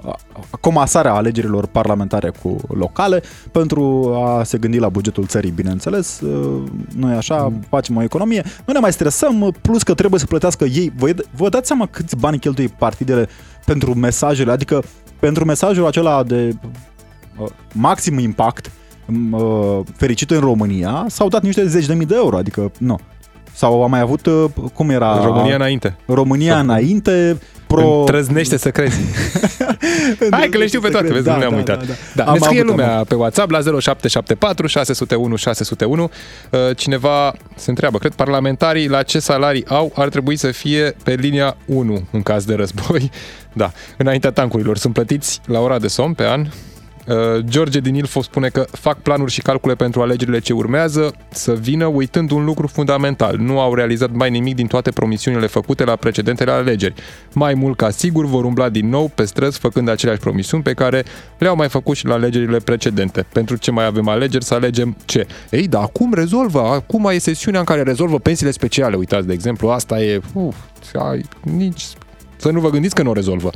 [0.61, 6.21] comasarea alegerilor parlamentare cu locale pentru a se gândi la bugetul țării, bineînțeles.
[6.21, 6.63] Uh,
[6.97, 7.61] Noi așa Mm.
[7.69, 8.43] facem o economie.
[8.67, 10.93] Nu ne mai stresăm, plus că trebuie să plătească ei.
[10.97, 13.29] Vă, vă dați seama câți bani cheltuie partidele
[13.65, 14.83] pentru mesajele, adică
[15.21, 16.57] pentru mesajul acela de
[17.39, 18.71] uh, maxim impact
[19.07, 22.99] m, uh, fericit în România s-au dat niște zeci de mii de euro, adică nu.
[23.55, 25.25] Sau a mai avut, uh, cum era?
[25.25, 25.97] România înainte.
[26.07, 27.39] România Sau- înainte,
[27.75, 27.99] pro...
[27.99, 28.99] Îndrăznește să crezi.
[30.31, 31.79] Hai că le știu pe toate, vezi, Da, nu le-am da, uitat.
[31.79, 31.95] da, da.
[32.15, 36.03] Da, Am ne scrie avut, am lumea pe WhatsApp la 0774 601 601.
[36.51, 41.15] Uh, Cineva se întreabă, cred parlamentarii la ce salarii au ar trebui să fie pe
[41.15, 43.11] linia 1 în caz de război.
[43.55, 46.47] Da, înaintea tancurilor sunt plătiți la ora de somn pe an.
[47.07, 51.53] Uh, George din Ilfov spune că fac planuri și calcule pentru alegerile ce urmează să
[51.53, 53.37] vină uitând un lucru fundamental.
[53.37, 56.95] Nu au realizat mai nimic din toate promisiunile făcute la precedentele alegeri.
[57.33, 61.05] Mai mult ca sigur vor umbla din nou pe străzi făcând aceleași promisiuni pe care
[61.39, 63.27] le-au mai făcut și la alegerile precedente.
[63.33, 65.27] Pentru ce mai avem alegeri să alegem ce?
[65.51, 68.97] Ei, dar acum rezolvă, acum e sesiunea în care rezolvă pensiile speciale.
[68.97, 70.21] Uitați, de exemplu, asta e...
[70.33, 70.57] Uf,
[70.95, 71.85] ai, nici...
[72.37, 73.51] Să nu vă gândiți că nu o rezolvă.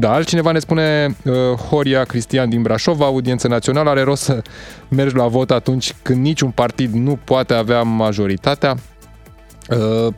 [0.00, 1.34] Da, altcineva ne spune uh,
[1.68, 4.42] Horia Cristian din Brașov, audiență națională, are rost să
[4.88, 8.74] mergi la vot atunci când niciun partid nu poate avea majoritatea.
[9.68, 10.14] Uh,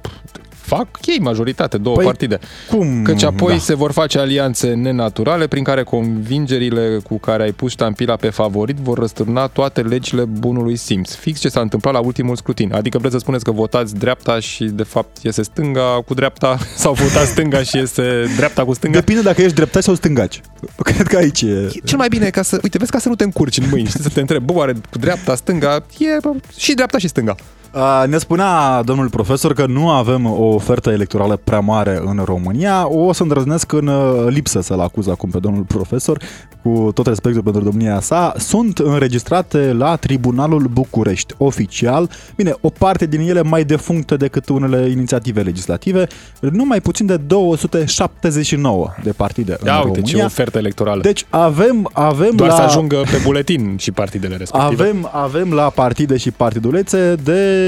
[0.77, 2.39] fac ei majoritate, două Păi, partide.
[2.71, 3.03] Cum?
[3.03, 3.59] Căci apoi Da.
[3.59, 8.77] se vor face alianțe nenaturale prin care convingerile cu care ai pus ștampila pe favorit
[8.77, 11.15] vor răsturna toate legile bunului simț.
[11.15, 12.73] Fix ce s-a întâmplat la ultimul scrutin.
[12.75, 16.93] Adică vreți să spuneți că votați dreapta și de fapt iese stânga cu dreapta sau
[16.93, 18.99] votați stânga și iese dreapta cu stânga?
[18.99, 20.41] Depinde dacă ești dreptaci sau stângaci.
[20.77, 21.69] Cred că aici e...
[21.85, 23.89] Cel mai bine e ca să, uite, vezi ca să nu te încurci în mâini,
[23.89, 27.35] știi, să te întrebi, bă, oare cu dreapta, stânga, e bă, și dreapta și stânga.
[27.73, 32.89] A, Ne spunea domnul profesor că nu avem o ofertă electorală prea mare în România.
[32.89, 36.19] O să îndrăznesc în uh, lipsă să-l acuz acum pe domnul profesor,
[36.63, 38.35] cu tot respectul pentru domnia sa.
[38.37, 42.11] Sunt înregistrate la Tribunalul București, oficial.
[42.37, 46.07] Bine, o parte din ele mai defuncte decât unele inițiative legislative.
[46.41, 50.19] Nu mai puțin de 279 de partide în Ia uite România.
[50.19, 51.03] ce ofertă electorală.
[51.03, 52.57] Deci avem, avem Doar la...
[52.57, 54.83] să ajungă pe buletin și partidele respective.
[54.83, 57.62] Avem, avem la partide și partidulețe de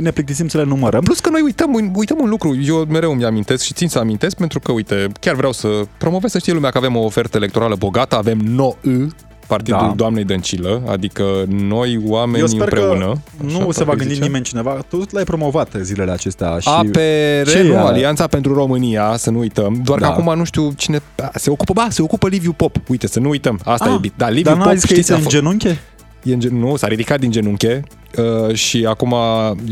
[0.00, 1.00] ne plictisim să le numărăm.
[1.02, 3.98] Plus că noi uităm, un- uităm un lucru, eu mereu îmi amintesc și țin să
[3.98, 7.36] amintesc pentru că, uite, chiar vreau să promovez să știe lumea că avem o ofertă
[7.36, 9.08] electorală bogată, avem NOI,
[9.46, 9.92] partidul Da.
[9.96, 13.12] doamnei Dăncilă, adică noi oamenii Eu sper împreună.
[13.38, 14.24] că nu așa se va toată gândi zice.
[14.26, 14.70] nimeni cineva.
[14.88, 16.58] Tu l-ai promovat zilele acestea.
[16.58, 17.76] Și APR, Ce nu, e?
[17.76, 19.80] Alianța pentru România, să nu uităm.
[19.84, 20.06] Doar Da.
[20.06, 21.00] că acum nu știu cine...
[21.22, 22.76] a, Se ocupă, ba, se ocupă Liviu Pop.
[22.88, 23.60] Uite, să nu uităm.
[23.64, 24.14] Asta Ah, e bine.
[24.16, 25.78] Da, Liviu Dar nu Pop, ai zis că știți, este a în fost- genunche?
[26.22, 26.58] E în gen...
[26.58, 27.82] Nu, s-a ridicat din genunche
[28.18, 29.14] uh, și acum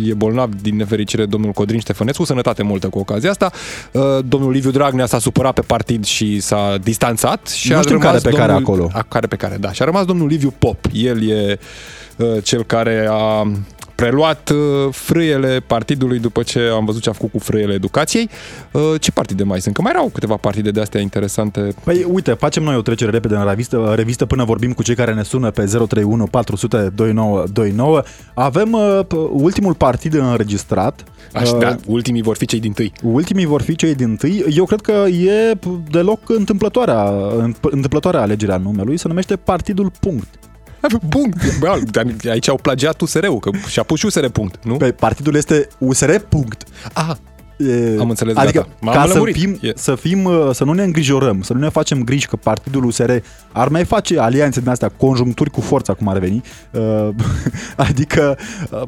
[0.05, 3.51] e bolnav din nefericire domnul Codrin Ștefănescu, sănătate multă cu ocazia asta.
[3.93, 7.49] Uh, domnul Liviu Dragnea s-a supărat pe partid și s-a distanțat.
[7.49, 8.73] Și Nu a știm rămas care pe care domnul...
[8.73, 8.91] acolo.
[8.93, 9.73] A, care pe care, da.
[9.73, 10.79] Și a rămas domnul Liviu Pop.
[10.93, 11.59] El e
[12.17, 13.53] uh, cel care a
[14.03, 18.29] preluat uh, frâiele partidului după ce am văzut ce a făcut cu frâiele educației.
[18.73, 19.75] Uh, ce partide mai sunt?
[19.75, 21.75] Că mai erau câteva partide de astea interesante.
[21.85, 25.15] Păi uite, facem noi o trecere repede în revistă, revistă până vorbim cu cei care
[25.15, 28.03] ne sună pe 031 400 2929.
[28.35, 31.05] Avem uh, p- ultimul partid înregistrat.
[31.33, 32.93] Așa, Uh, da, ultimii vor fi cei din tâi.
[33.03, 34.45] Ultimii vor fi cei din tâi.
[34.57, 37.13] Eu cred că e p- deloc întâmplătoarea,
[37.61, 38.97] întâmplătoarea alegerea numelui.
[38.97, 40.29] Se numește Partidul Punct.
[41.09, 41.59] Punct.
[41.59, 44.77] Bă, dar aici au plagiat USR-ul, că și-a pus și USR punct, nu?
[44.77, 46.63] Pe partidul este USR Punct.
[46.93, 47.11] Ah,
[47.59, 48.71] E, Am înțeles, adică gata.
[48.81, 49.37] M-am ca să lămurit.
[49.37, 49.73] fim, E.
[49.75, 53.11] să fim, uh, să nu ne îngrijorăm, să nu ne facem griji că partidul USR
[53.53, 57.09] ar mai face alianțe din astea, conjuncturi cu forța, cum ar veni, uh,
[57.89, 58.39] adică
[58.71, 58.83] uh,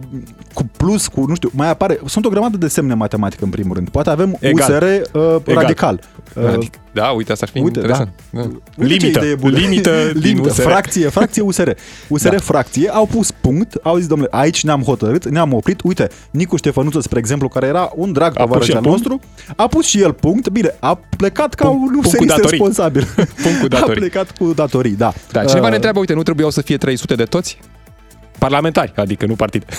[0.55, 3.75] cu plus, cu, nu știu, mai apare, sunt o grămadă de semne matematică în primul
[3.75, 3.89] rând.
[3.89, 4.71] Poate avem Egal.
[4.71, 4.85] USR
[5.19, 6.01] uh, radical.
[6.35, 8.09] Uh, Adică, da, uite, asta ar fi Uite, interesant.
[8.31, 8.41] Da.
[8.41, 9.59] Uite ce Limită, idee bună.
[9.59, 10.61] limită, din limită USR.
[10.63, 11.71] fracție, fracție USR.
[12.09, 12.39] USR Da.
[12.39, 15.81] fracție, au pus punct, au zis, domnule, aici ne-am hotărât, ne-am oprit.
[15.85, 18.83] Uite, Nicu Ștefănuță, spre exemplu, care era un drag A pus tovarăș și el al
[18.83, 18.99] punct?
[19.07, 19.21] nostru,
[19.57, 20.49] a pus și el punct.
[20.49, 22.51] Bine, a plecat ca Punct- un punct cu serist datorii.
[22.51, 23.07] responsabil.
[23.43, 24.01] Punct cu A datorii.
[24.01, 25.13] plecat cu datorii, da.
[25.33, 27.59] Da, cineva Uh, ne întreabă, uite, nu trebuiau să fie 300 de toți?
[28.41, 29.65] Parlamentari, adică nu partid.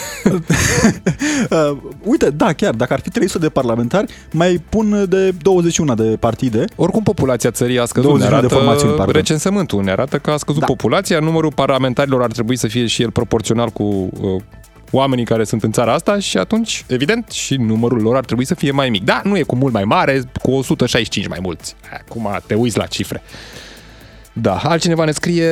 [1.49, 6.17] Uh, uite, da, chiar, dacă ar fi 300 de parlamentari, mai pun de 21 de
[6.19, 6.65] partide.
[6.75, 9.15] Oricum populația țării a scăzut, ne 21 de arată formațiuni, pardon.
[9.15, 10.65] recensământul, ne arată că a scăzut Da.
[10.65, 14.41] populația, numărul parlamentarilor ar trebui să fie și el proporțional cu uh,
[14.91, 18.55] oamenii care sunt în țara asta și atunci, evident, și numărul lor ar trebui să
[18.55, 19.03] fie mai mic.
[19.03, 21.75] Da, nu e cu mult mai mare, cu 165 mai mulți.
[22.07, 23.21] Acum te uiți la cifre.
[24.41, 25.47] Da, altcineva ne scrie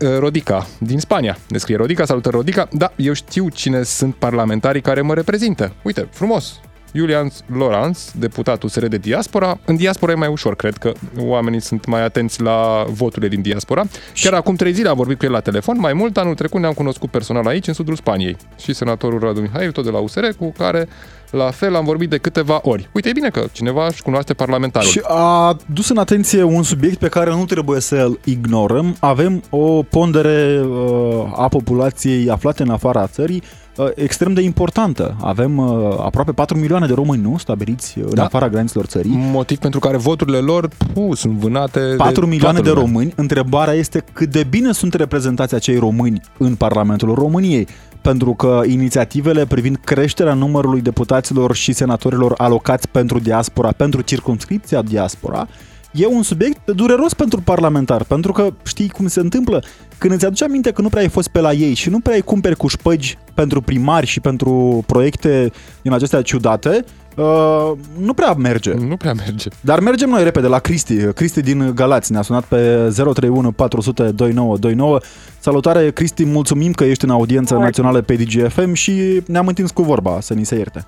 [0.00, 1.36] uh, Rodica din Spania.
[1.48, 2.68] Ne scrie Rodica, salută Rodica.
[2.72, 5.72] Da, eu știu cine sunt parlamentarii care mă reprezintă.
[5.82, 6.60] Uite, frumos.
[6.92, 9.58] Julian Lorenz, deputat USR de diaspora.
[9.64, 13.84] În diaspora e mai ușor, cred că oamenii sunt mai atenți la voturile din diaspora.
[14.14, 15.76] Chiar acum trei zile am vorbit cu el la telefon.
[15.78, 18.36] Mai mult, anul trecut ne-am cunoscut personal aici, în sudul Spaniei.
[18.58, 20.88] Și senatorul Radu Mihai, tot de la USR, cu care
[21.30, 22.88] la fel am vorbit de câteva ori.
[22.92, 24.88] Uite, e bine că cineva își cunoaște parlamentarul.
[24.88, 28.96] Și a dus în atenție un subiect pe care nu trebuie să-l ignorăm.
[29.00, 33.42] Avem o pondere uh, a populației aflate în afara țării
[33.76, 35.16] uh, extrem de importantă.
[35.22, 37.38] Avem uh, aproape 4 milioane de români, nu?
[37.38, 38.24] Stabiliți în Da.
[38.24, 39.12] afara granițelor țării.
[39.32, 42.84] Motiv pentru care voturile lor pu, sunt vânate 4 de milioane toată de lumea.
[42.92, 43.12] români.
[43.16, 47.66] Întrebarea este cât de bine sunt reprezentați acei români în Parlamentul României.
[48.02, 55.48] Pentru că inițiativele privind creșterea numărului deputaților și senatorilor alocați pentru diaspora, pentru circumscripția diaspora,
[55.92, 59.62] e un subiect dureros pentru parlamentar, pentru că știi cum se întâmplă?
[59.98, 62.14] Când îți aduce aminte că nu prea ai fost pe la ei și nu prea
[62.14, 65.50] ai cumperi cu șpăgi pentru primari și pentru proiecte
[65.82, 66.84] din acestea ciudate,
[67.20, 68.72] uh, nu prea merge.
[68.72, 69.48] Nu prea merge.
[69.60, 71.12] Dar mergem noi repede la Cristi.
[71.12, 74.98] Cristi din Galați ne-a sunat pe 031 400 2929.
[75.38, 80.20] Salutare, Cristi, mulțumim că ești în audiență națională pe DGFM și ne-am întins cu vorba,
[80.20, 80.86] să ni se ierte.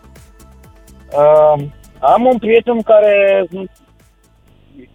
[1.12, 1.64] Uh,
[2.01, 3.49] am un prieten care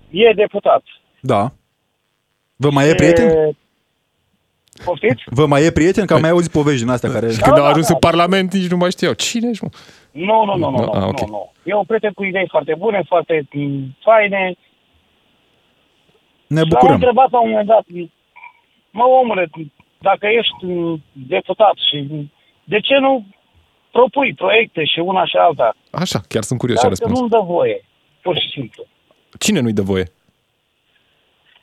[0.09, 0.83] e deputat.
[1.21, 1.51] Da.
[2.55, 3.29] Vă mai e prieten?
[3.29, 3.55] E...
[4.83, 5.23] Poftiți?
[5.25, 6.05] Vă mai e prieten?
[6.05, 7.25] Că am mai auzit povești din astea care...
[7.27, 7.93] Când da, au ajuns da.
[7.93, 9.13] în Parlament, nici nu mai știau.
[9.13, 9.69] Cine ești, mă?
[10.11, 11.27] Nu, nu, nu, nu, nu, Ah, nu, ok.
[11.29, 11.51] nu.
[11.63, 14.55] E un prieten cu idei foarte bune, foarte mm, faine.
[16.47, 16.93] Ne L-am bucurăm.
[16.93, 17.85] întrebat la un moment dat,
[18.91, 19.49] mă omule,
[19.97, 22.27] dacă ești mm, deputat și
[22.63, 23.25] de ce nu
[23.91, 25.75] propui proiecte și una și alta?
[25.91, 27.19] Așa, chiar sunt curios ce a Dacă răspuns.
[27.19, 27.85] nu-mi dă voie,
[28.21, 28.83] pur și simplu.
[29.39, 30.05] Cine nu-i dă voie?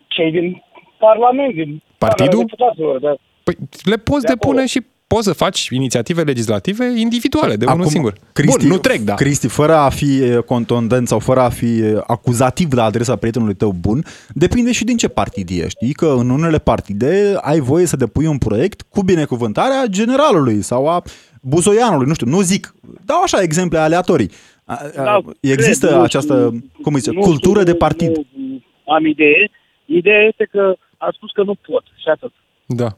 [0.07, 0.62] Cei din
[0.98, 2.28] Parlament, din Partidul?
[2.33, 3.54] Camera Deputaților, dar Păi
[3.85, 4.66] le poți De depune acolo.
[4.66, 8.12] și poți să faci inițiative legislative individuale, de unul singur.
[8.32, 9.14] Cristi, Bun, nu trec, da.
[9.14, 13.54] Cristi, fără a fi e, contondent sau fără a fi e, acuzativ la adresa prietenului
[13.54, 15.68] tău bun, depinde și din ce partid ești.
[15.68, 20.88] Știi că în unele partide ai voie să depui un proiect cu binecuvântarea generalului sau
[20.88, 21.02] a
[21.40, 22.74] buzoianului, nu știu, nu zic.
[23.04, 24.30] Dau așa exemple aleatorii.
[24.64, 28.08] A- a- Da, Există cred, nu această, știu, cum zice, nu cultură știu, de partid.
[28.16, 29.50] Nu am idee.
[29.84, 32.32] Ideea este că a spus că nu pot și atât.
[32.66, 32.96] da.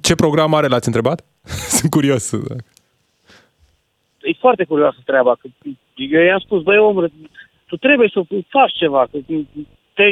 [0.00, 1.24] Ce program are, l-ați întrebat?
[1.78, 2.30] Sunt curios.
[2.48, 2.54] Da.
[4.22, 5.34] E foarte curioasă treaba.
[5.34, 5.48] Că
[5.94, 7.12] eu i-am spus, băi omule,
[7.66, 9.06] tu trebuie să faci ceva.
[9.10, 9.18] Că
[9.94, 10.02] te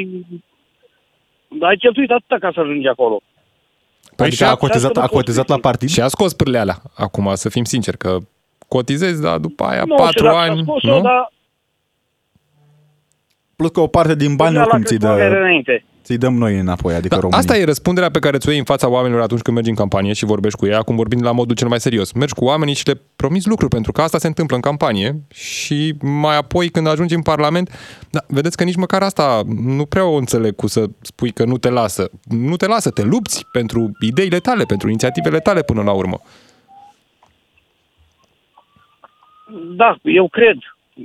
[1.61, 3.21] ai cheltuit atâta ca să ajungi acolo.
[4.17, 5.89] Păi adică și-a- a cotizat, a cotizat la partid?
[5.89, 6.77] Și a scos pârle alea.
[6.95, 8.19] Acum, să fim sinceri, că
[8.69, 11.01] cotizezi, dar după aia Nu știu patru dacă a ani, spus-o, nu?
[11.01, 11.33] dar
[13.57, 15.85] Plus că o parte din bani la oricum ți-i, crescătoare dă, înainte.
[16.07, 17.39] Ți dăm noi înapoi, adică Da, România.
[17.39, 20.13] asta e răspunderea pe care ți-o iei în fața oamenilor atunci când mergi în campanie
[20.13, 22.13] și vorbești cu ei, acum vorbim la modul cel mai serios.
[22.13, 25.95] Mergi cu oamenii și le promiți lucruri, pentru că asta se întâmplă în campanie și
[26.03, 27.71] mai apoi când ajungi în Parlament,
[28.11, 29.43] da, vedeți că nici măcar asta
[29.77, 32.11] nu prea o înțeleg cu să spui că nu te lasă.
[32.23, 36.21] Nu te lasă, te lupți pentru ideile tale, pentru inițiativele tale până la urmă.
[39.77, 40.57] Da, eu cred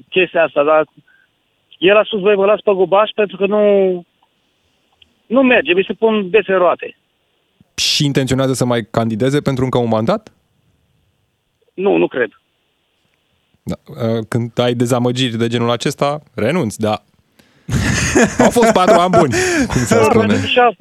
[0.09, 0.87] chestia asta, dar
[1.77, 3.61] el a spus, voi vă las pe gubaș pentru că nu,
[5.31, 6.97] nu merge, mi se pun dese roate.
[7.75, 10.33] Și intenționează să mai candideze pentru încă un mandat?
[11.73, 12.29] Nu, nu cred.
[13.63, 13.75] Da.
[13.87, 17.03] uh, Când ai dezamăgiri de genul acesta, renunți, da.
[18.39, 19.33] Au fost patru ani buni,
[19.67, 20.45] cum se spune.
[20.45, 20.75] Și-a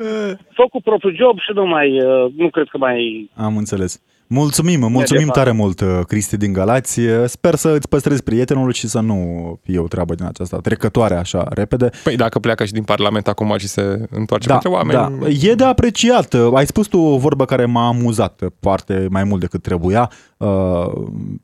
[0.53, 3.31] făcut propriul job și nu mai, uh, nu cred că mai...
[3.35, 4.03] Am înțeles.
[4.33, 5.41] Mulțumim, mulțumim departe.
[5.41, 7.01] tare mult, uh, Cristi din Galați.
[7.01, 11.15] Uh, Sper să îți păstrezi prietenul și să nu fie o treabă din aceasta trecătoare
[11.15, 11.91] așa repede.
[12.05, 15.19] Păi dacă pleacă și din Parlament acum și se întoarce da, către oameni...
[15.21, 15.29] da.
[15.49, 16.33] E de apreciat.
[16.33, 20.87] Uh, Ai spus tu o vorbă care m-a amuzat foarte mai mult decât trebuia, uh,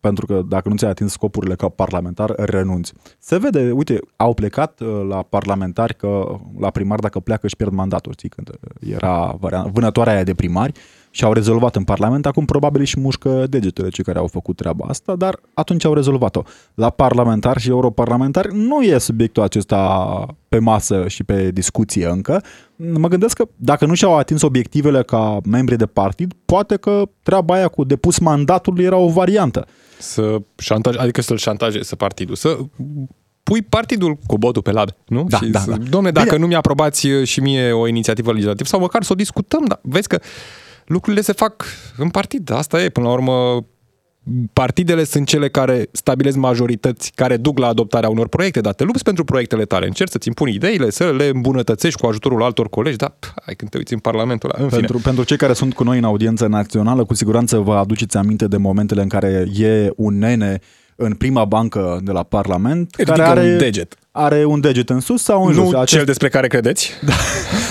[0.01, 2.93] pentru că dacă nu ți-ai atins scopurile ca parlamentar, renunți.
[3.18, 7.72] Se vede, uite, au plecat uh, la parlamentari că la primar dacă pleacă își pierd
[7.72, 8.51] mandatul, știi, când
[8.97, 10.72] era varia- vânătoarea aia de primari
[11.17, 14.85] și au rezolvat în Parlament, acum probabil și mușcă degetele cei care au făcut treaba
[14.89, 16.43] asta, dar atunci au rezolvat-o.
[16.75, 22.43] La parlamentari și europarlamentari nu e subiectul acesta pe masă și pe discuție încă.
[22.77, 27.55] Mă gândesc că dacă nu și-au atins obiectivele ca membri de partid, poate că treaba
[27.55, 29.67] aia cu depus mandatul era o variantă.
[29.99, 32.59] Să șantaj, adică să-l șantajeze partidul, să
[33.43, 35.27] pui partidul cu botul pe lab, nu?
[35.29, 35.77] Da, și da, să, da.
[35.77, 36.41] Domne, dacă Bine.
[36.41, 40.19] nu mi-aprobați și mie o inițiativă legislativă, sau măcar să o discutăm, dar vezi că
[40.87, 41.64] lucrurile se fac
[41.97, 42.51] în partid.
[42.51, 43.66] Asta e, până la urmă,
[44.53, 49.03] partidele sunt cele care stabilesc majorități care duc la adoptarea unor proiecte, dar te lupți
[49.03, 53.16] pentru proiectele tale, încerci să-ți impuni ideile, să le îmbunătățești cu ajutorul altor colegi, dar
[53.18, 54.80] pf, hai când te uiți în Parlamentul ăla, în fine.
[54.80, 58.47] Pentru, pentru cei care sunt cu noi în audiență națională, cu siguranță vă aduceți aminte
[58.47, 60.61] de momentele în care e un nene
[60.97, 63.94] în prima bancă de la Parlament Ridică care are un deget.
[64.11, 65.86] are un deget în sus sau în Nu jos.
[65.88, 66.90] cel despre care credeți?
[67.05, 67.12] Da.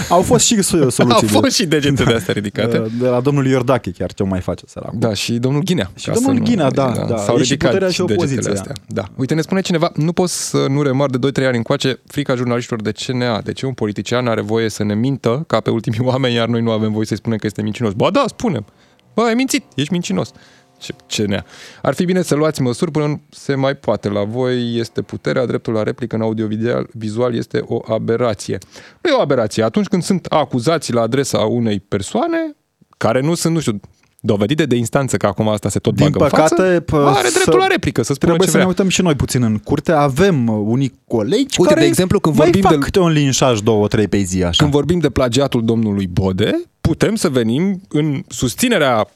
[0.09, 1.03] Au fost și so- soluții.
[1.09, 2.77] Au de- fost și degete de astea ridicate.
[2.77, 4.99] de, de la domnul Iordache chiar ce mai face săracul.
[4.99, 5.91] Da, și domnul Ghinea.
[5.95, 7.17] Și ca domnul să nu- Ghinea, da, da.
[7.17, 8.51] S-au E și ridicat puterea și degetele opoziția.
[8.51, 8.73] Astea.
[8.87, 9.03] Da.
[9.15, 12.81] Uite, ne spune cineva, nu poți să nu remar de 2-3 ani încoace frica jurnaliștilor
[12.81, 13.41] de CNA.
[13.41, 16.61] De ce un politician are voie să ne mintă ca pe ultimii oameni, iar noi
[16.61, 17.93] nu avem voie să-i spunem că este mincinos?
[17.93, 18.65] Ba da, spunem.
[19.13, 20.31] Bă, ai mințit, ești mincinos.
[20.77, 21.43] Ce, CNA.
[21.81, 24.09] Ar fi bine să luați măsuri până nu se mai poate.
[24.09, 28.57] La voi este puterea, dreptul la replică în audiovizual vizual este o aberație.
[29.01, 29.63] Nu e o aberație.
[29.63, 32.55] Atunci când sunt acuzații la adresa unei persoane
[32.97, 33.79] care nu sunt, nu știu,
[34.19, 37.29] dovedite de instanță, că acum asta se tot Din bagă în păcate, față, pă, are
[37.29, 38.67] dreptul să- la replică, să spună Trebuie ce să ne vrea.
[38.67, 39.91] uităm și noi puțin în curte.
[39.91, 43.11] Avem uh, unii colegi Uite, care de exemplu, când mai vorbim fac de- câte un
[43.11, 44.57] linșaj, două, trei pe zi, așa.
[44.63, 49.07] Când vorbim de plagiatul domnului Bode, putem să venim în susținerea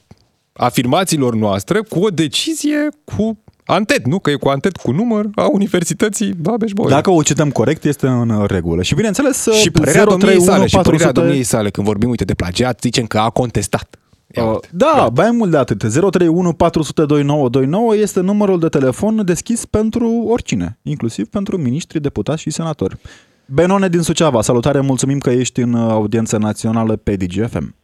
[0.60, 4.20] afirmațiilor noastre cu o decizie cu antet, nu?
[4.20, 6.96] Că e cu antet cu număr a Universității Babeș-Bolyai.
[6.96, 8.82] Dacă o cităm corect, este în regulă.
[8.82, 12.34] Și bineînțeles, și părerea domniei sale, și părerea 400 domniei sale, când vorbim, uite, de
[12.34, 14.00] plagiat, zicem că a contestat.
[14.36, 14.68] Ia Uh, uite.
[14.72, 15.78] Da, mai mult de atât.
[15.78, 22.50] 031 400 2929 este numărul de telefon deschis pentru oricine, inclusiv pentru miniștri, deputați și
[22.50, 22.98] senatori.
[23.46, 27.76] Benone din Suceava, salutare, mulțumim că ești în uh, audiență națională pe DGFM.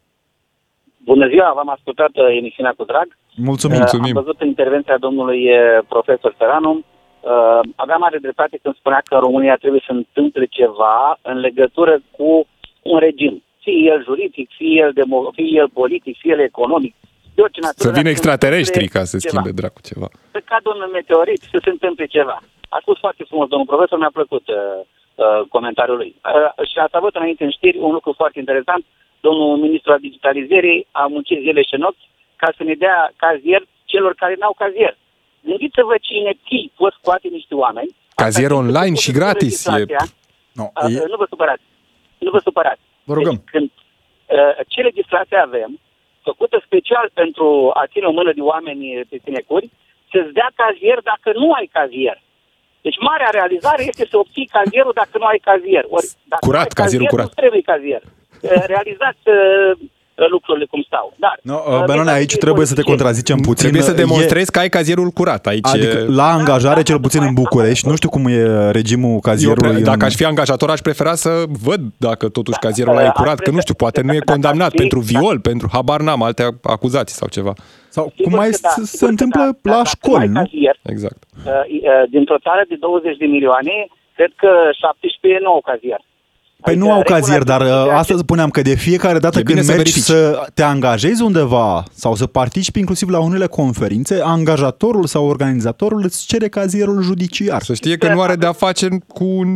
[1.09, 3.07] Bună ziua, v-am ascultat uh, emisiunea cu drag.
[3.35, 3.81] Mulțumim.
[3.81, 5.59] Uh, Am văzut în intervenția domnului uh,
[5.93, 6.71] profesor Feranu.
[6.79, 11.93] Uh, aveam mare dreptate când spunea că în România trebuie să întâmple ceva în legătură
[12.17, 12.47] cu
[12.81, 13.43] un regim.
[13.63, 16.93] Fie el juridic, fie el, demo- fie el politic, fie el economic.
[17.35, 19.29] De orice natură, Să vină dacă extraterestri întâmple ca să ceva.
[19.31, 20.07] schimbe dracu ceva.
[20.35, 22.37] Să cadă un meteorit, să se întâmple ceva.
[22.75, 26.11] A spus foarte frumos, domnul profesor, mi-a plăcut uh, uh, comentariul lui.
[26.15, 28.83] Uh, și ați avut înainte în știri un lucru foarte interesant.
[29.27, 32.05] Domnul ministru al digitalizării a muncit zile și nopți
[32.41, 33.61] ca să ne dea cazier
[33.91, 34.93] celor care n-au cazier.
[35.47, 37.89] Gândiți-vă ce inepții pot scoate niște oameni.
[38.23, 40.03] Cazier Asta online este și cu gratis, e- legislația.
[40.59, 41.65] No, Uh, e, Nu vă supărați.
[42.25, 42.83] Nu vă supărați.
[43.09, 43.35] vă rugăm.
[43.37, 43.69] Deci, când,
[44.35, 45.71] uh, ce legislație avem,
[46.29, 47.45] făcută special pentru
[47.81, 49.67] a ține o mână de oameni pe sinecuri,
[50.11, 52.17] să-ți dea cazier dacă nu ai cazier.
[52.85, 55.83] Deci marea realizare este să obții cazierul dacă nu ai cazier.
[55.97, 57.27] Ori, dacă Curat, nu ai cazierul cazier, curat.
[57.27, 58.01] Nu trebuie cazier.
[58.41, 59.35] Uh, Realizați uh,
[60.15, 61.13] uh, lucrurile cum stau.
[61.17, 63.63] Dar, No, uh, Benone, vis-a-vis aici de trebuie să te politicieni, contrazicem puțin.
[63.65, 65.43] Trebuie să E- demonstrezi că ai cazierul curat.
[65.47, 67.89] Aici Adică e- la angajare, Da, cel da, puțin da, în da, București, da.
[67.89, 69.71] nu știu cum e regimul Eu cazierului.
[69.71, 71.31] pre- dacă în- aș fi angajator, aș prefera să
[71.67, 74.13] văd dacă totuși Da, cazierul ăla e aș curat, că nu prefera- știu, poate nu
[74.13, 76.43] e dacă- condamnat dacă- pentru dacă- viol, pentru habar n-am, alte
[76.77, 77.53] acuzații sau ceva.
[77.97, 79.89] Sau Sigur cum mai că da, se- sigur se că întâmplă da, la dar dacă
[79.95, 80.39] școli, ai nu?
[80.41, 81.19] Cazier, Exact.
[81.23, 83.75] uh, uh, dintr-o țară de 20 de milioane,
[84.17, 84.49] cred că
[84.81, 86.01] 17 nu au cazier.
[86.65, 89.39] Păi Adică nu au regula cazier, dar de- uh, asta spuneam că de fiecare dată
[89.39, 90.09] E bine când să mergi verifici.
[90.13, 96.25] să te angajezi undeva sau să participi inclusiv la unele conferințe, angajatorul sau organizatorul îți
[96.25, 97.63] cere cazierul judiciar.
[97.63, 99.47] Să știe că nu are de-a face cu un...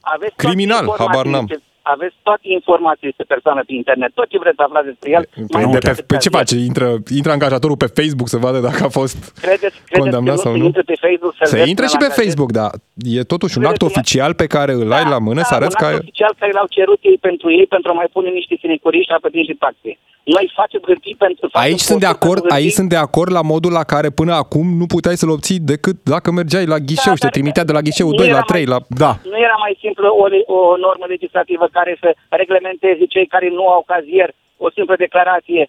[0.00, 1.44] Aveți toate Criminal, informațiile habar n-am.
[1.46, 1.64] despre-
[1.94, 5.22] Aveți toate informațiile despre persoană pe internet, tot ce vreți să aflați despre el.
[5.34, 6.34] Păi mai de pe, decât pe ce cazier.
[6.38, 6.54] face?
[6.70, 6.86] Intră,
[7.18, 10.56] intră angajatorul pe Facebook să vadă dacă a fost Credeți, credeți condamnat că sau nu?
[10.58, 10.62] nu?
[10.62, 12.70] se intră pe Facebook să Se intră și pe Facebook, dar
[13.18, 15.54] e totuși un act Credeți că mai- oficial pe care îl ai la mână, să
[15.58, 15.94] arăți Da, un că...
[15.94, 19.12] act oficial care l-au cerut ei pentru ei, pentru a mai pune niște sinecurii și
[19.16, 19.90] a plăti și taxe.
[20.36, 21.48] Noi facem hârtii pentru...
[21.52, 22.78] facem Aici sunt de posturi acord, pentru aici hârtii.
[22.80, 26.28] sunt de acord la modul la care până acum nu puteai să-l obții decât dacă
[26.30, 28.64] mergeai la ghișeu și te dar trimitea de la ghișeul nu 2 la era 3
[28.64, 28.78] mai- la...
[29.04, 29.10] Da.
[29.32, 33.64] Nu era mai simplu o, le- o normă legislativă care să reglementeze cei care nu
[33.76, 34.28] au cazier,
[34.64, 35.62] o simplă declarație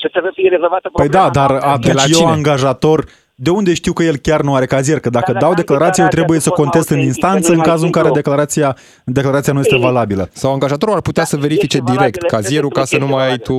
[0.00, 1.38] și să fie rezolvată Păi da, problema.
[1.40, 1.50] dar
[1.88, 2.30] de la atunci eu, cine?
[2.38, 2.98] angajator,
[3.34, 5.00] de unde știu că el chiar nu are cazier?
[5.00, 7.26] Că dacă Da, dau dacă declarație, eu declarația trebuie a să fost contest în autentică,
[7.26, 8.20] instanță nu în mai cazul în sunt care eu.
[8.20, 8.68] declarația,
[9.04, 10.24] declarația nu este Ei, valabilă.
[10.42, 13.14] Sau angajatorul ar putea să verifice este direct valabilă, cazierul ca credeți-mă să nu că
[13.14, 13.56] mai este ai tu...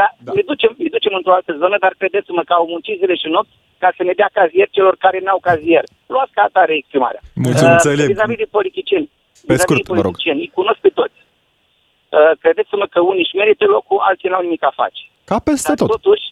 [0.00, 0.32] Da, da.
[0.36, 3.54] Ne, ducem, ne ducem într-o altă zonă, dar credeți-mă că au muncit zile și nopți
[3.82, 5.84] ca să ne dea cazier celor care n-au cazier.
[6.14, 7.22] Luați ca atare exprimarea.
[7.46, 7.72] Mulțumim.
[7.78, 8.06] Înțeleg.
[8.12, 9.08] vis-a-vis de politicieni.
[9.10, 10.04] Pe vis-a-vis scurt, de vă rog.
[10.04, 11.18] politicieni, îi cunosc pe toți.
[11.22, 15.02] Uh, credeți-mă că unii își merită locul, alții n-au nimic a face.
[15.30, 15.88] Ca peste Dar tot.
[15.96, 16.26] totuși,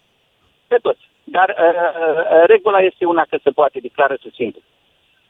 [0.71, 1.05] pe toți.
[1.31, 4.57] Dar uh, uh, regula este una că se poate declară succint.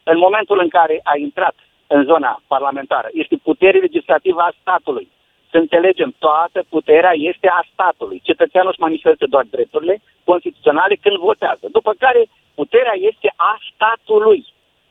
[0.02, 1.54] În momentul în care a intrat
[1.86, 5.08] în zona parlamentară, este putere legislativă a statului.
[5.50, 8.20] Să înțelegem, toată puterea este a statului.
[8.24, 11.66] Cetățeanul își manifestă doar drepturile constituționale când votează.
[11.70, 14.46] După care puterea este a statului.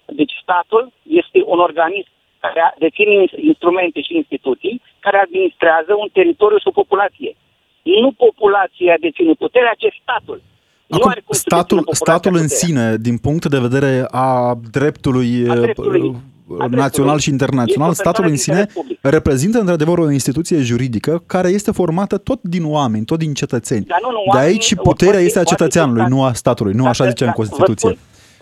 [0.05, 6.68] Deci statul este un organism care deține instrumente și instituții care administrează un teritoriu și
[6.68, 7.36] o populație.
[7.84, 10.41] Nu populația deține puterea, ci statul.
[10.88, 12.67] Nu Acum, are cum să statul, dețină populația statul în puterea.
[12.67, 16.01] sine, din punct de vedere a dreptului, A dreptului.
[16.01, 16.77] uh, A dreptului.
[16.79, 19.13] național și internațional, Este o statul în persoană sine din interes public.
[19.15, 23.85] reprezintă într-adevăr o instituție juridică care este formată tot din oameni, tot din cetățeni.
[23.85, 26.23] Dar nu, nu, de aici oamenii- și puterea poate- este a poate cetățeanului, fi nu
[26.23, 27.89] a statului, nu așa Dacă- zice în da, vă Constituție.
[27.89, 27.99] spun-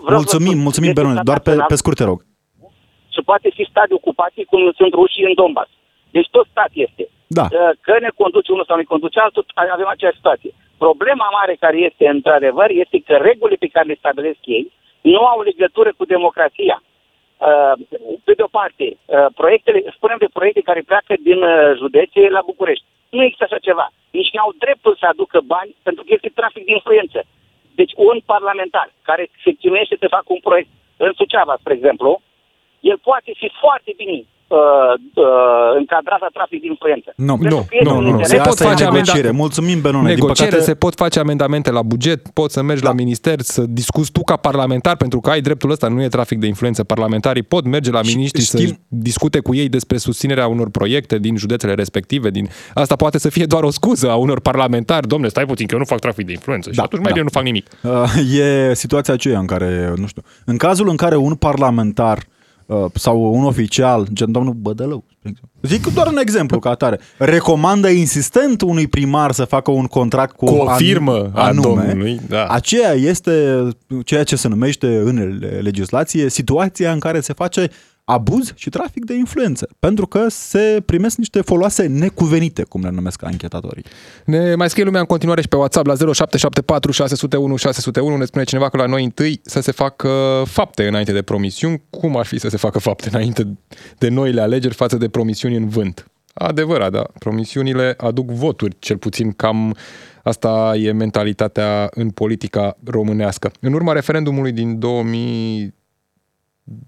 [0.07, 1.71] vreau să Mulțumim, spun, mulțumim, este Benone, stat doar pe, național.
[1.71, 2.19] pe scurt te rog.
[3.13, 5.69] și poate fi stat de ocupație cum sunt rușii în Donbass.
[6.15, 7.03] Deci tot stat este.
[7.39, 7.45] Da.
[7.85, 9.43] Că ne conduce unul sau ne conduce altul,
[9.77, 10.51] avem aceeași situație.
[10.77, 14.71] Problema mare care este într-adevăr este că regulile pe care le stabilesc ei
[15.01, 16.83] nu au legătură cu democrația.
[17.37, 17.73] Uh,
[18.23, 22.41] Pe de o parte, uh, proiectele, spunem de proiecte care pleacă din uh, județe la
[22.45, 22.85] București.
[23.09, 23.87] Nu există așa ceva.
[24.11, 27.19] Nici nu au dreptul să aducă bani pentru că este trafic de influență.
[27.75, 32.21] Deci un parlamentar care se chinuiește să facă un proiect în Suceava, spre exemplu,
[32.79, 34.57] el poate fi foarte bine uh,
[35.13, 35.25] uh,
[35.79, 37.09] încadrat la trafic de influență.
[37.15, 38.09] Nu, Pentru nu, că este nu, un nu, nu.
[38.09, 39.27] interes- Se Asta pot e face negociere.
[39.27, 40.07] amenda- Mulțumim, Benone.
[40.07, 42.89] Din Negociere, păcate, se pot face amendamente la buget, poți să mergi Da.
[42.89, 46.39] la minister, să discuți tu ca parlamentar, pentru că ai dreptul ăsta, nu e trafic
[46.39, 46.83] de influență.
[46.83, 51.17] Parlamentarii pot merge la Și- miniștri să schimb- discute cu ei despre susținerea unor proiecte
[51.19, 52.29] din județele respective.
[52.29, 52.49] Din...
[52.73, 55.07] Asta poate să fie doar o scuză a unor parlamentari.
[55.07, 57.17] Domne, stai puțin că eu nu fac trafic de influență și Da, atunci mai da.
[57.19, 57.67] bine nu fac nimic.
[57.81, 62.23] Uh, E situația aceea în care, nu știu, în cazul în care un parlamentar uh,
[62.93, 67.89] sau un oficial, gen domnul Bădălău, spre exemplu, zic doar un exemplu ca atare, recomandă
[67.89, 72.45] insistent unui primar să facă un contract cu, Cu o an- firmă a domnului, da.
[72.47, 73.67] aceea este
[74.05, 77.69] ceea ce se numește în legislație situația în care se face
[78.05, 83.23] abuz și trafic de influență, pentru că se primesc niște foloase necuvenite, cum le numesc
[83.23, 83.85] anchetatorii.
[84.25, 88.17] Ne mai scrie lumea în continuare și pe WhatsApp la 0774 601 601.
[88.17, 91.81] Ne spune cineva că la noi întâi să se facă fapte înainte de promisiuni.
[91.89, 93.57] Cum ar fi să se facă fapte înainte
[93.97, 96.07] de noile alegeri față de promisiuni în vânt?
[96.33, 97.03] Adevărat, da.
[97.19, 99.75] Promisiunile aduc voturi, cel puțin cam
[100.23, 103.51] asta e mentalitatea în politica românească.
[103.59, 105.73] În urma referendumului din 2000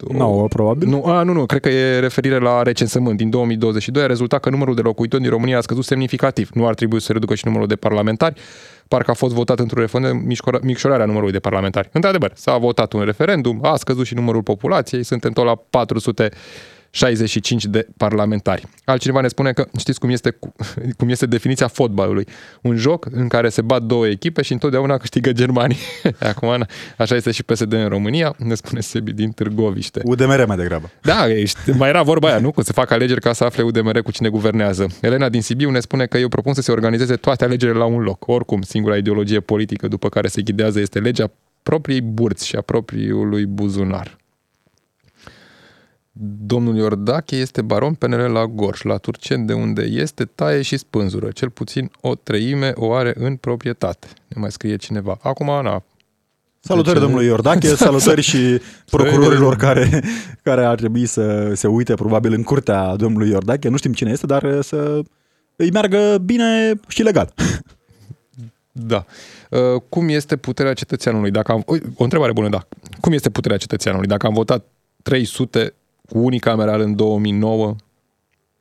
[0.08, 0.88] Nouă, probabil.
[0.88, 3.18] nu, a, nu, nu, cred că e referire la recensământ.
[3.18, 6.50] Din 2022 a rezultat că numărul de locuitori din România a scăzut semnificativ.
[6.54, 8.42] Nu ar trebui să se reducă și numărul de parlamentari.
[8.88, 11.90] Parcă a fost votat într-un referendum mișcora- micșorarea numărului de parlamentari.
[11.92, 15.56] Într-adevăr, s-a votat un referendum, a scăzut și numărul populației, suntem tot la
[16.98, 18.64] 65 de parlamentari.
[18.86, 20.38] Altcineva ne spune că știți cum este,
[20.98, 22.28] cum este definiția fotbalului.
[22.62, 25.78] Un joc în care se bat două echipe și întotdeauna câștigă germanii.
[26.20, 26.66] Acum,
[26.98, 30.02] așa este și PSD în România, ne spune Sebi din Târgoviște.
[30.04, 30.92] UDMR mai degrabă.
[31.02, 32.52] Da, ești, mai era vorba aia, nu?
[32.52, 34.88] Că se fac alegeri ca să afle UDMR cu cine guvernează.
[35.02, 38.02] Elena din Sibiu ne spune că eu propun să se organizeze toate alegerile la un
[38.02, 38.28] loc.
[38.28, 41.32] Oricum, singura ideologie politică după care se ghidează este legea
[41.64, 44.17] propriei burți și a propriului buzunar.
[46.20, 51.30] Domnul Iordache este baron PNL la Gorj, la Turcen, de unde este, taie și spânzură.
[51.32, 54.08] Cel puțin o treime o are în proprietate.
[54.28, 55.18] Ne mai scrie cineva.
[55.22, 55.84] Acum, na,
[56.60, 60.04] Salutări Deci, domnului Iordache, salutări și procurorilor care,
[60.44, 63.70] care ar trebui să se uite probabil în curtea domnului Iordache.
[63.70, 65.02] Nu știm cine este, dar să
[65.56, 67.34] îi meargă bine și legal.
[68.72, 69.06] Da.
[69.50, 71.32] Uh, Cum este puterea cetățeanului?
[71.32, 71.64] Dacă am...
[71.66, 72.68] Ui, O întrebare bună, da.
[73.00, 74.08] Cum este puterea cetățeanului?
[74.08, 74.66] Dacă am votat
[75.04, 75.74] 300
[76.10, 77.76] cu unicameral în 2009,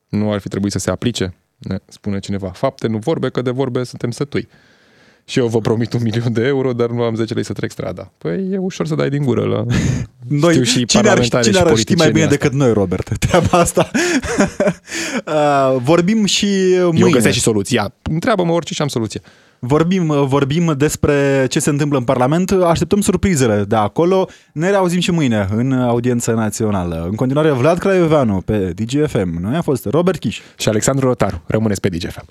[0.08, 1.34] nu ar fi trebuit să se aplice?
[1.58, 2.48] Ne spune cineva.
[2.48, 4.48] Fapte, nu vorbe, că de vorbe suntem sătui.
[5.28, 7.70] Și eu vă promit un milion de euro, dar nu am 10 lei să trec
[7.70, 8.12] strada.
[8.18, 9.64] Păi e ușor să dai din gură la...
[10.40, 12.36] Noi, Știu și cine ar, parlamentari cine și ar ști mai politicieni bine asta.
[12.36, 13.90] decât noi, Robert, treaba asta.
[15.26, 16.46] Uh, vorbim și
[16.80, 16.98] mâine.
[16.98, 17.94] Eu găsesc și soluția.
[18.02, 19.20] Întreabă-mă orice și am soluție.
[19.58, 24.28] Vorbim, vorbim despre ce se întâmplă în Parlament, așteptăm surprizele de acolo.
[24.52, 27.06] Ne reauzim și mâine în audiență națională.
[27.10, 29.40] În continuare, Vlad Craioveanu pe DGFM.
[29.40, 30.40] Noi a fost Robert Chiș.
[30.58, 31.42] Și Alexandru Rotaru.
[31.46, 32.26] Rămâneți pe DGFM.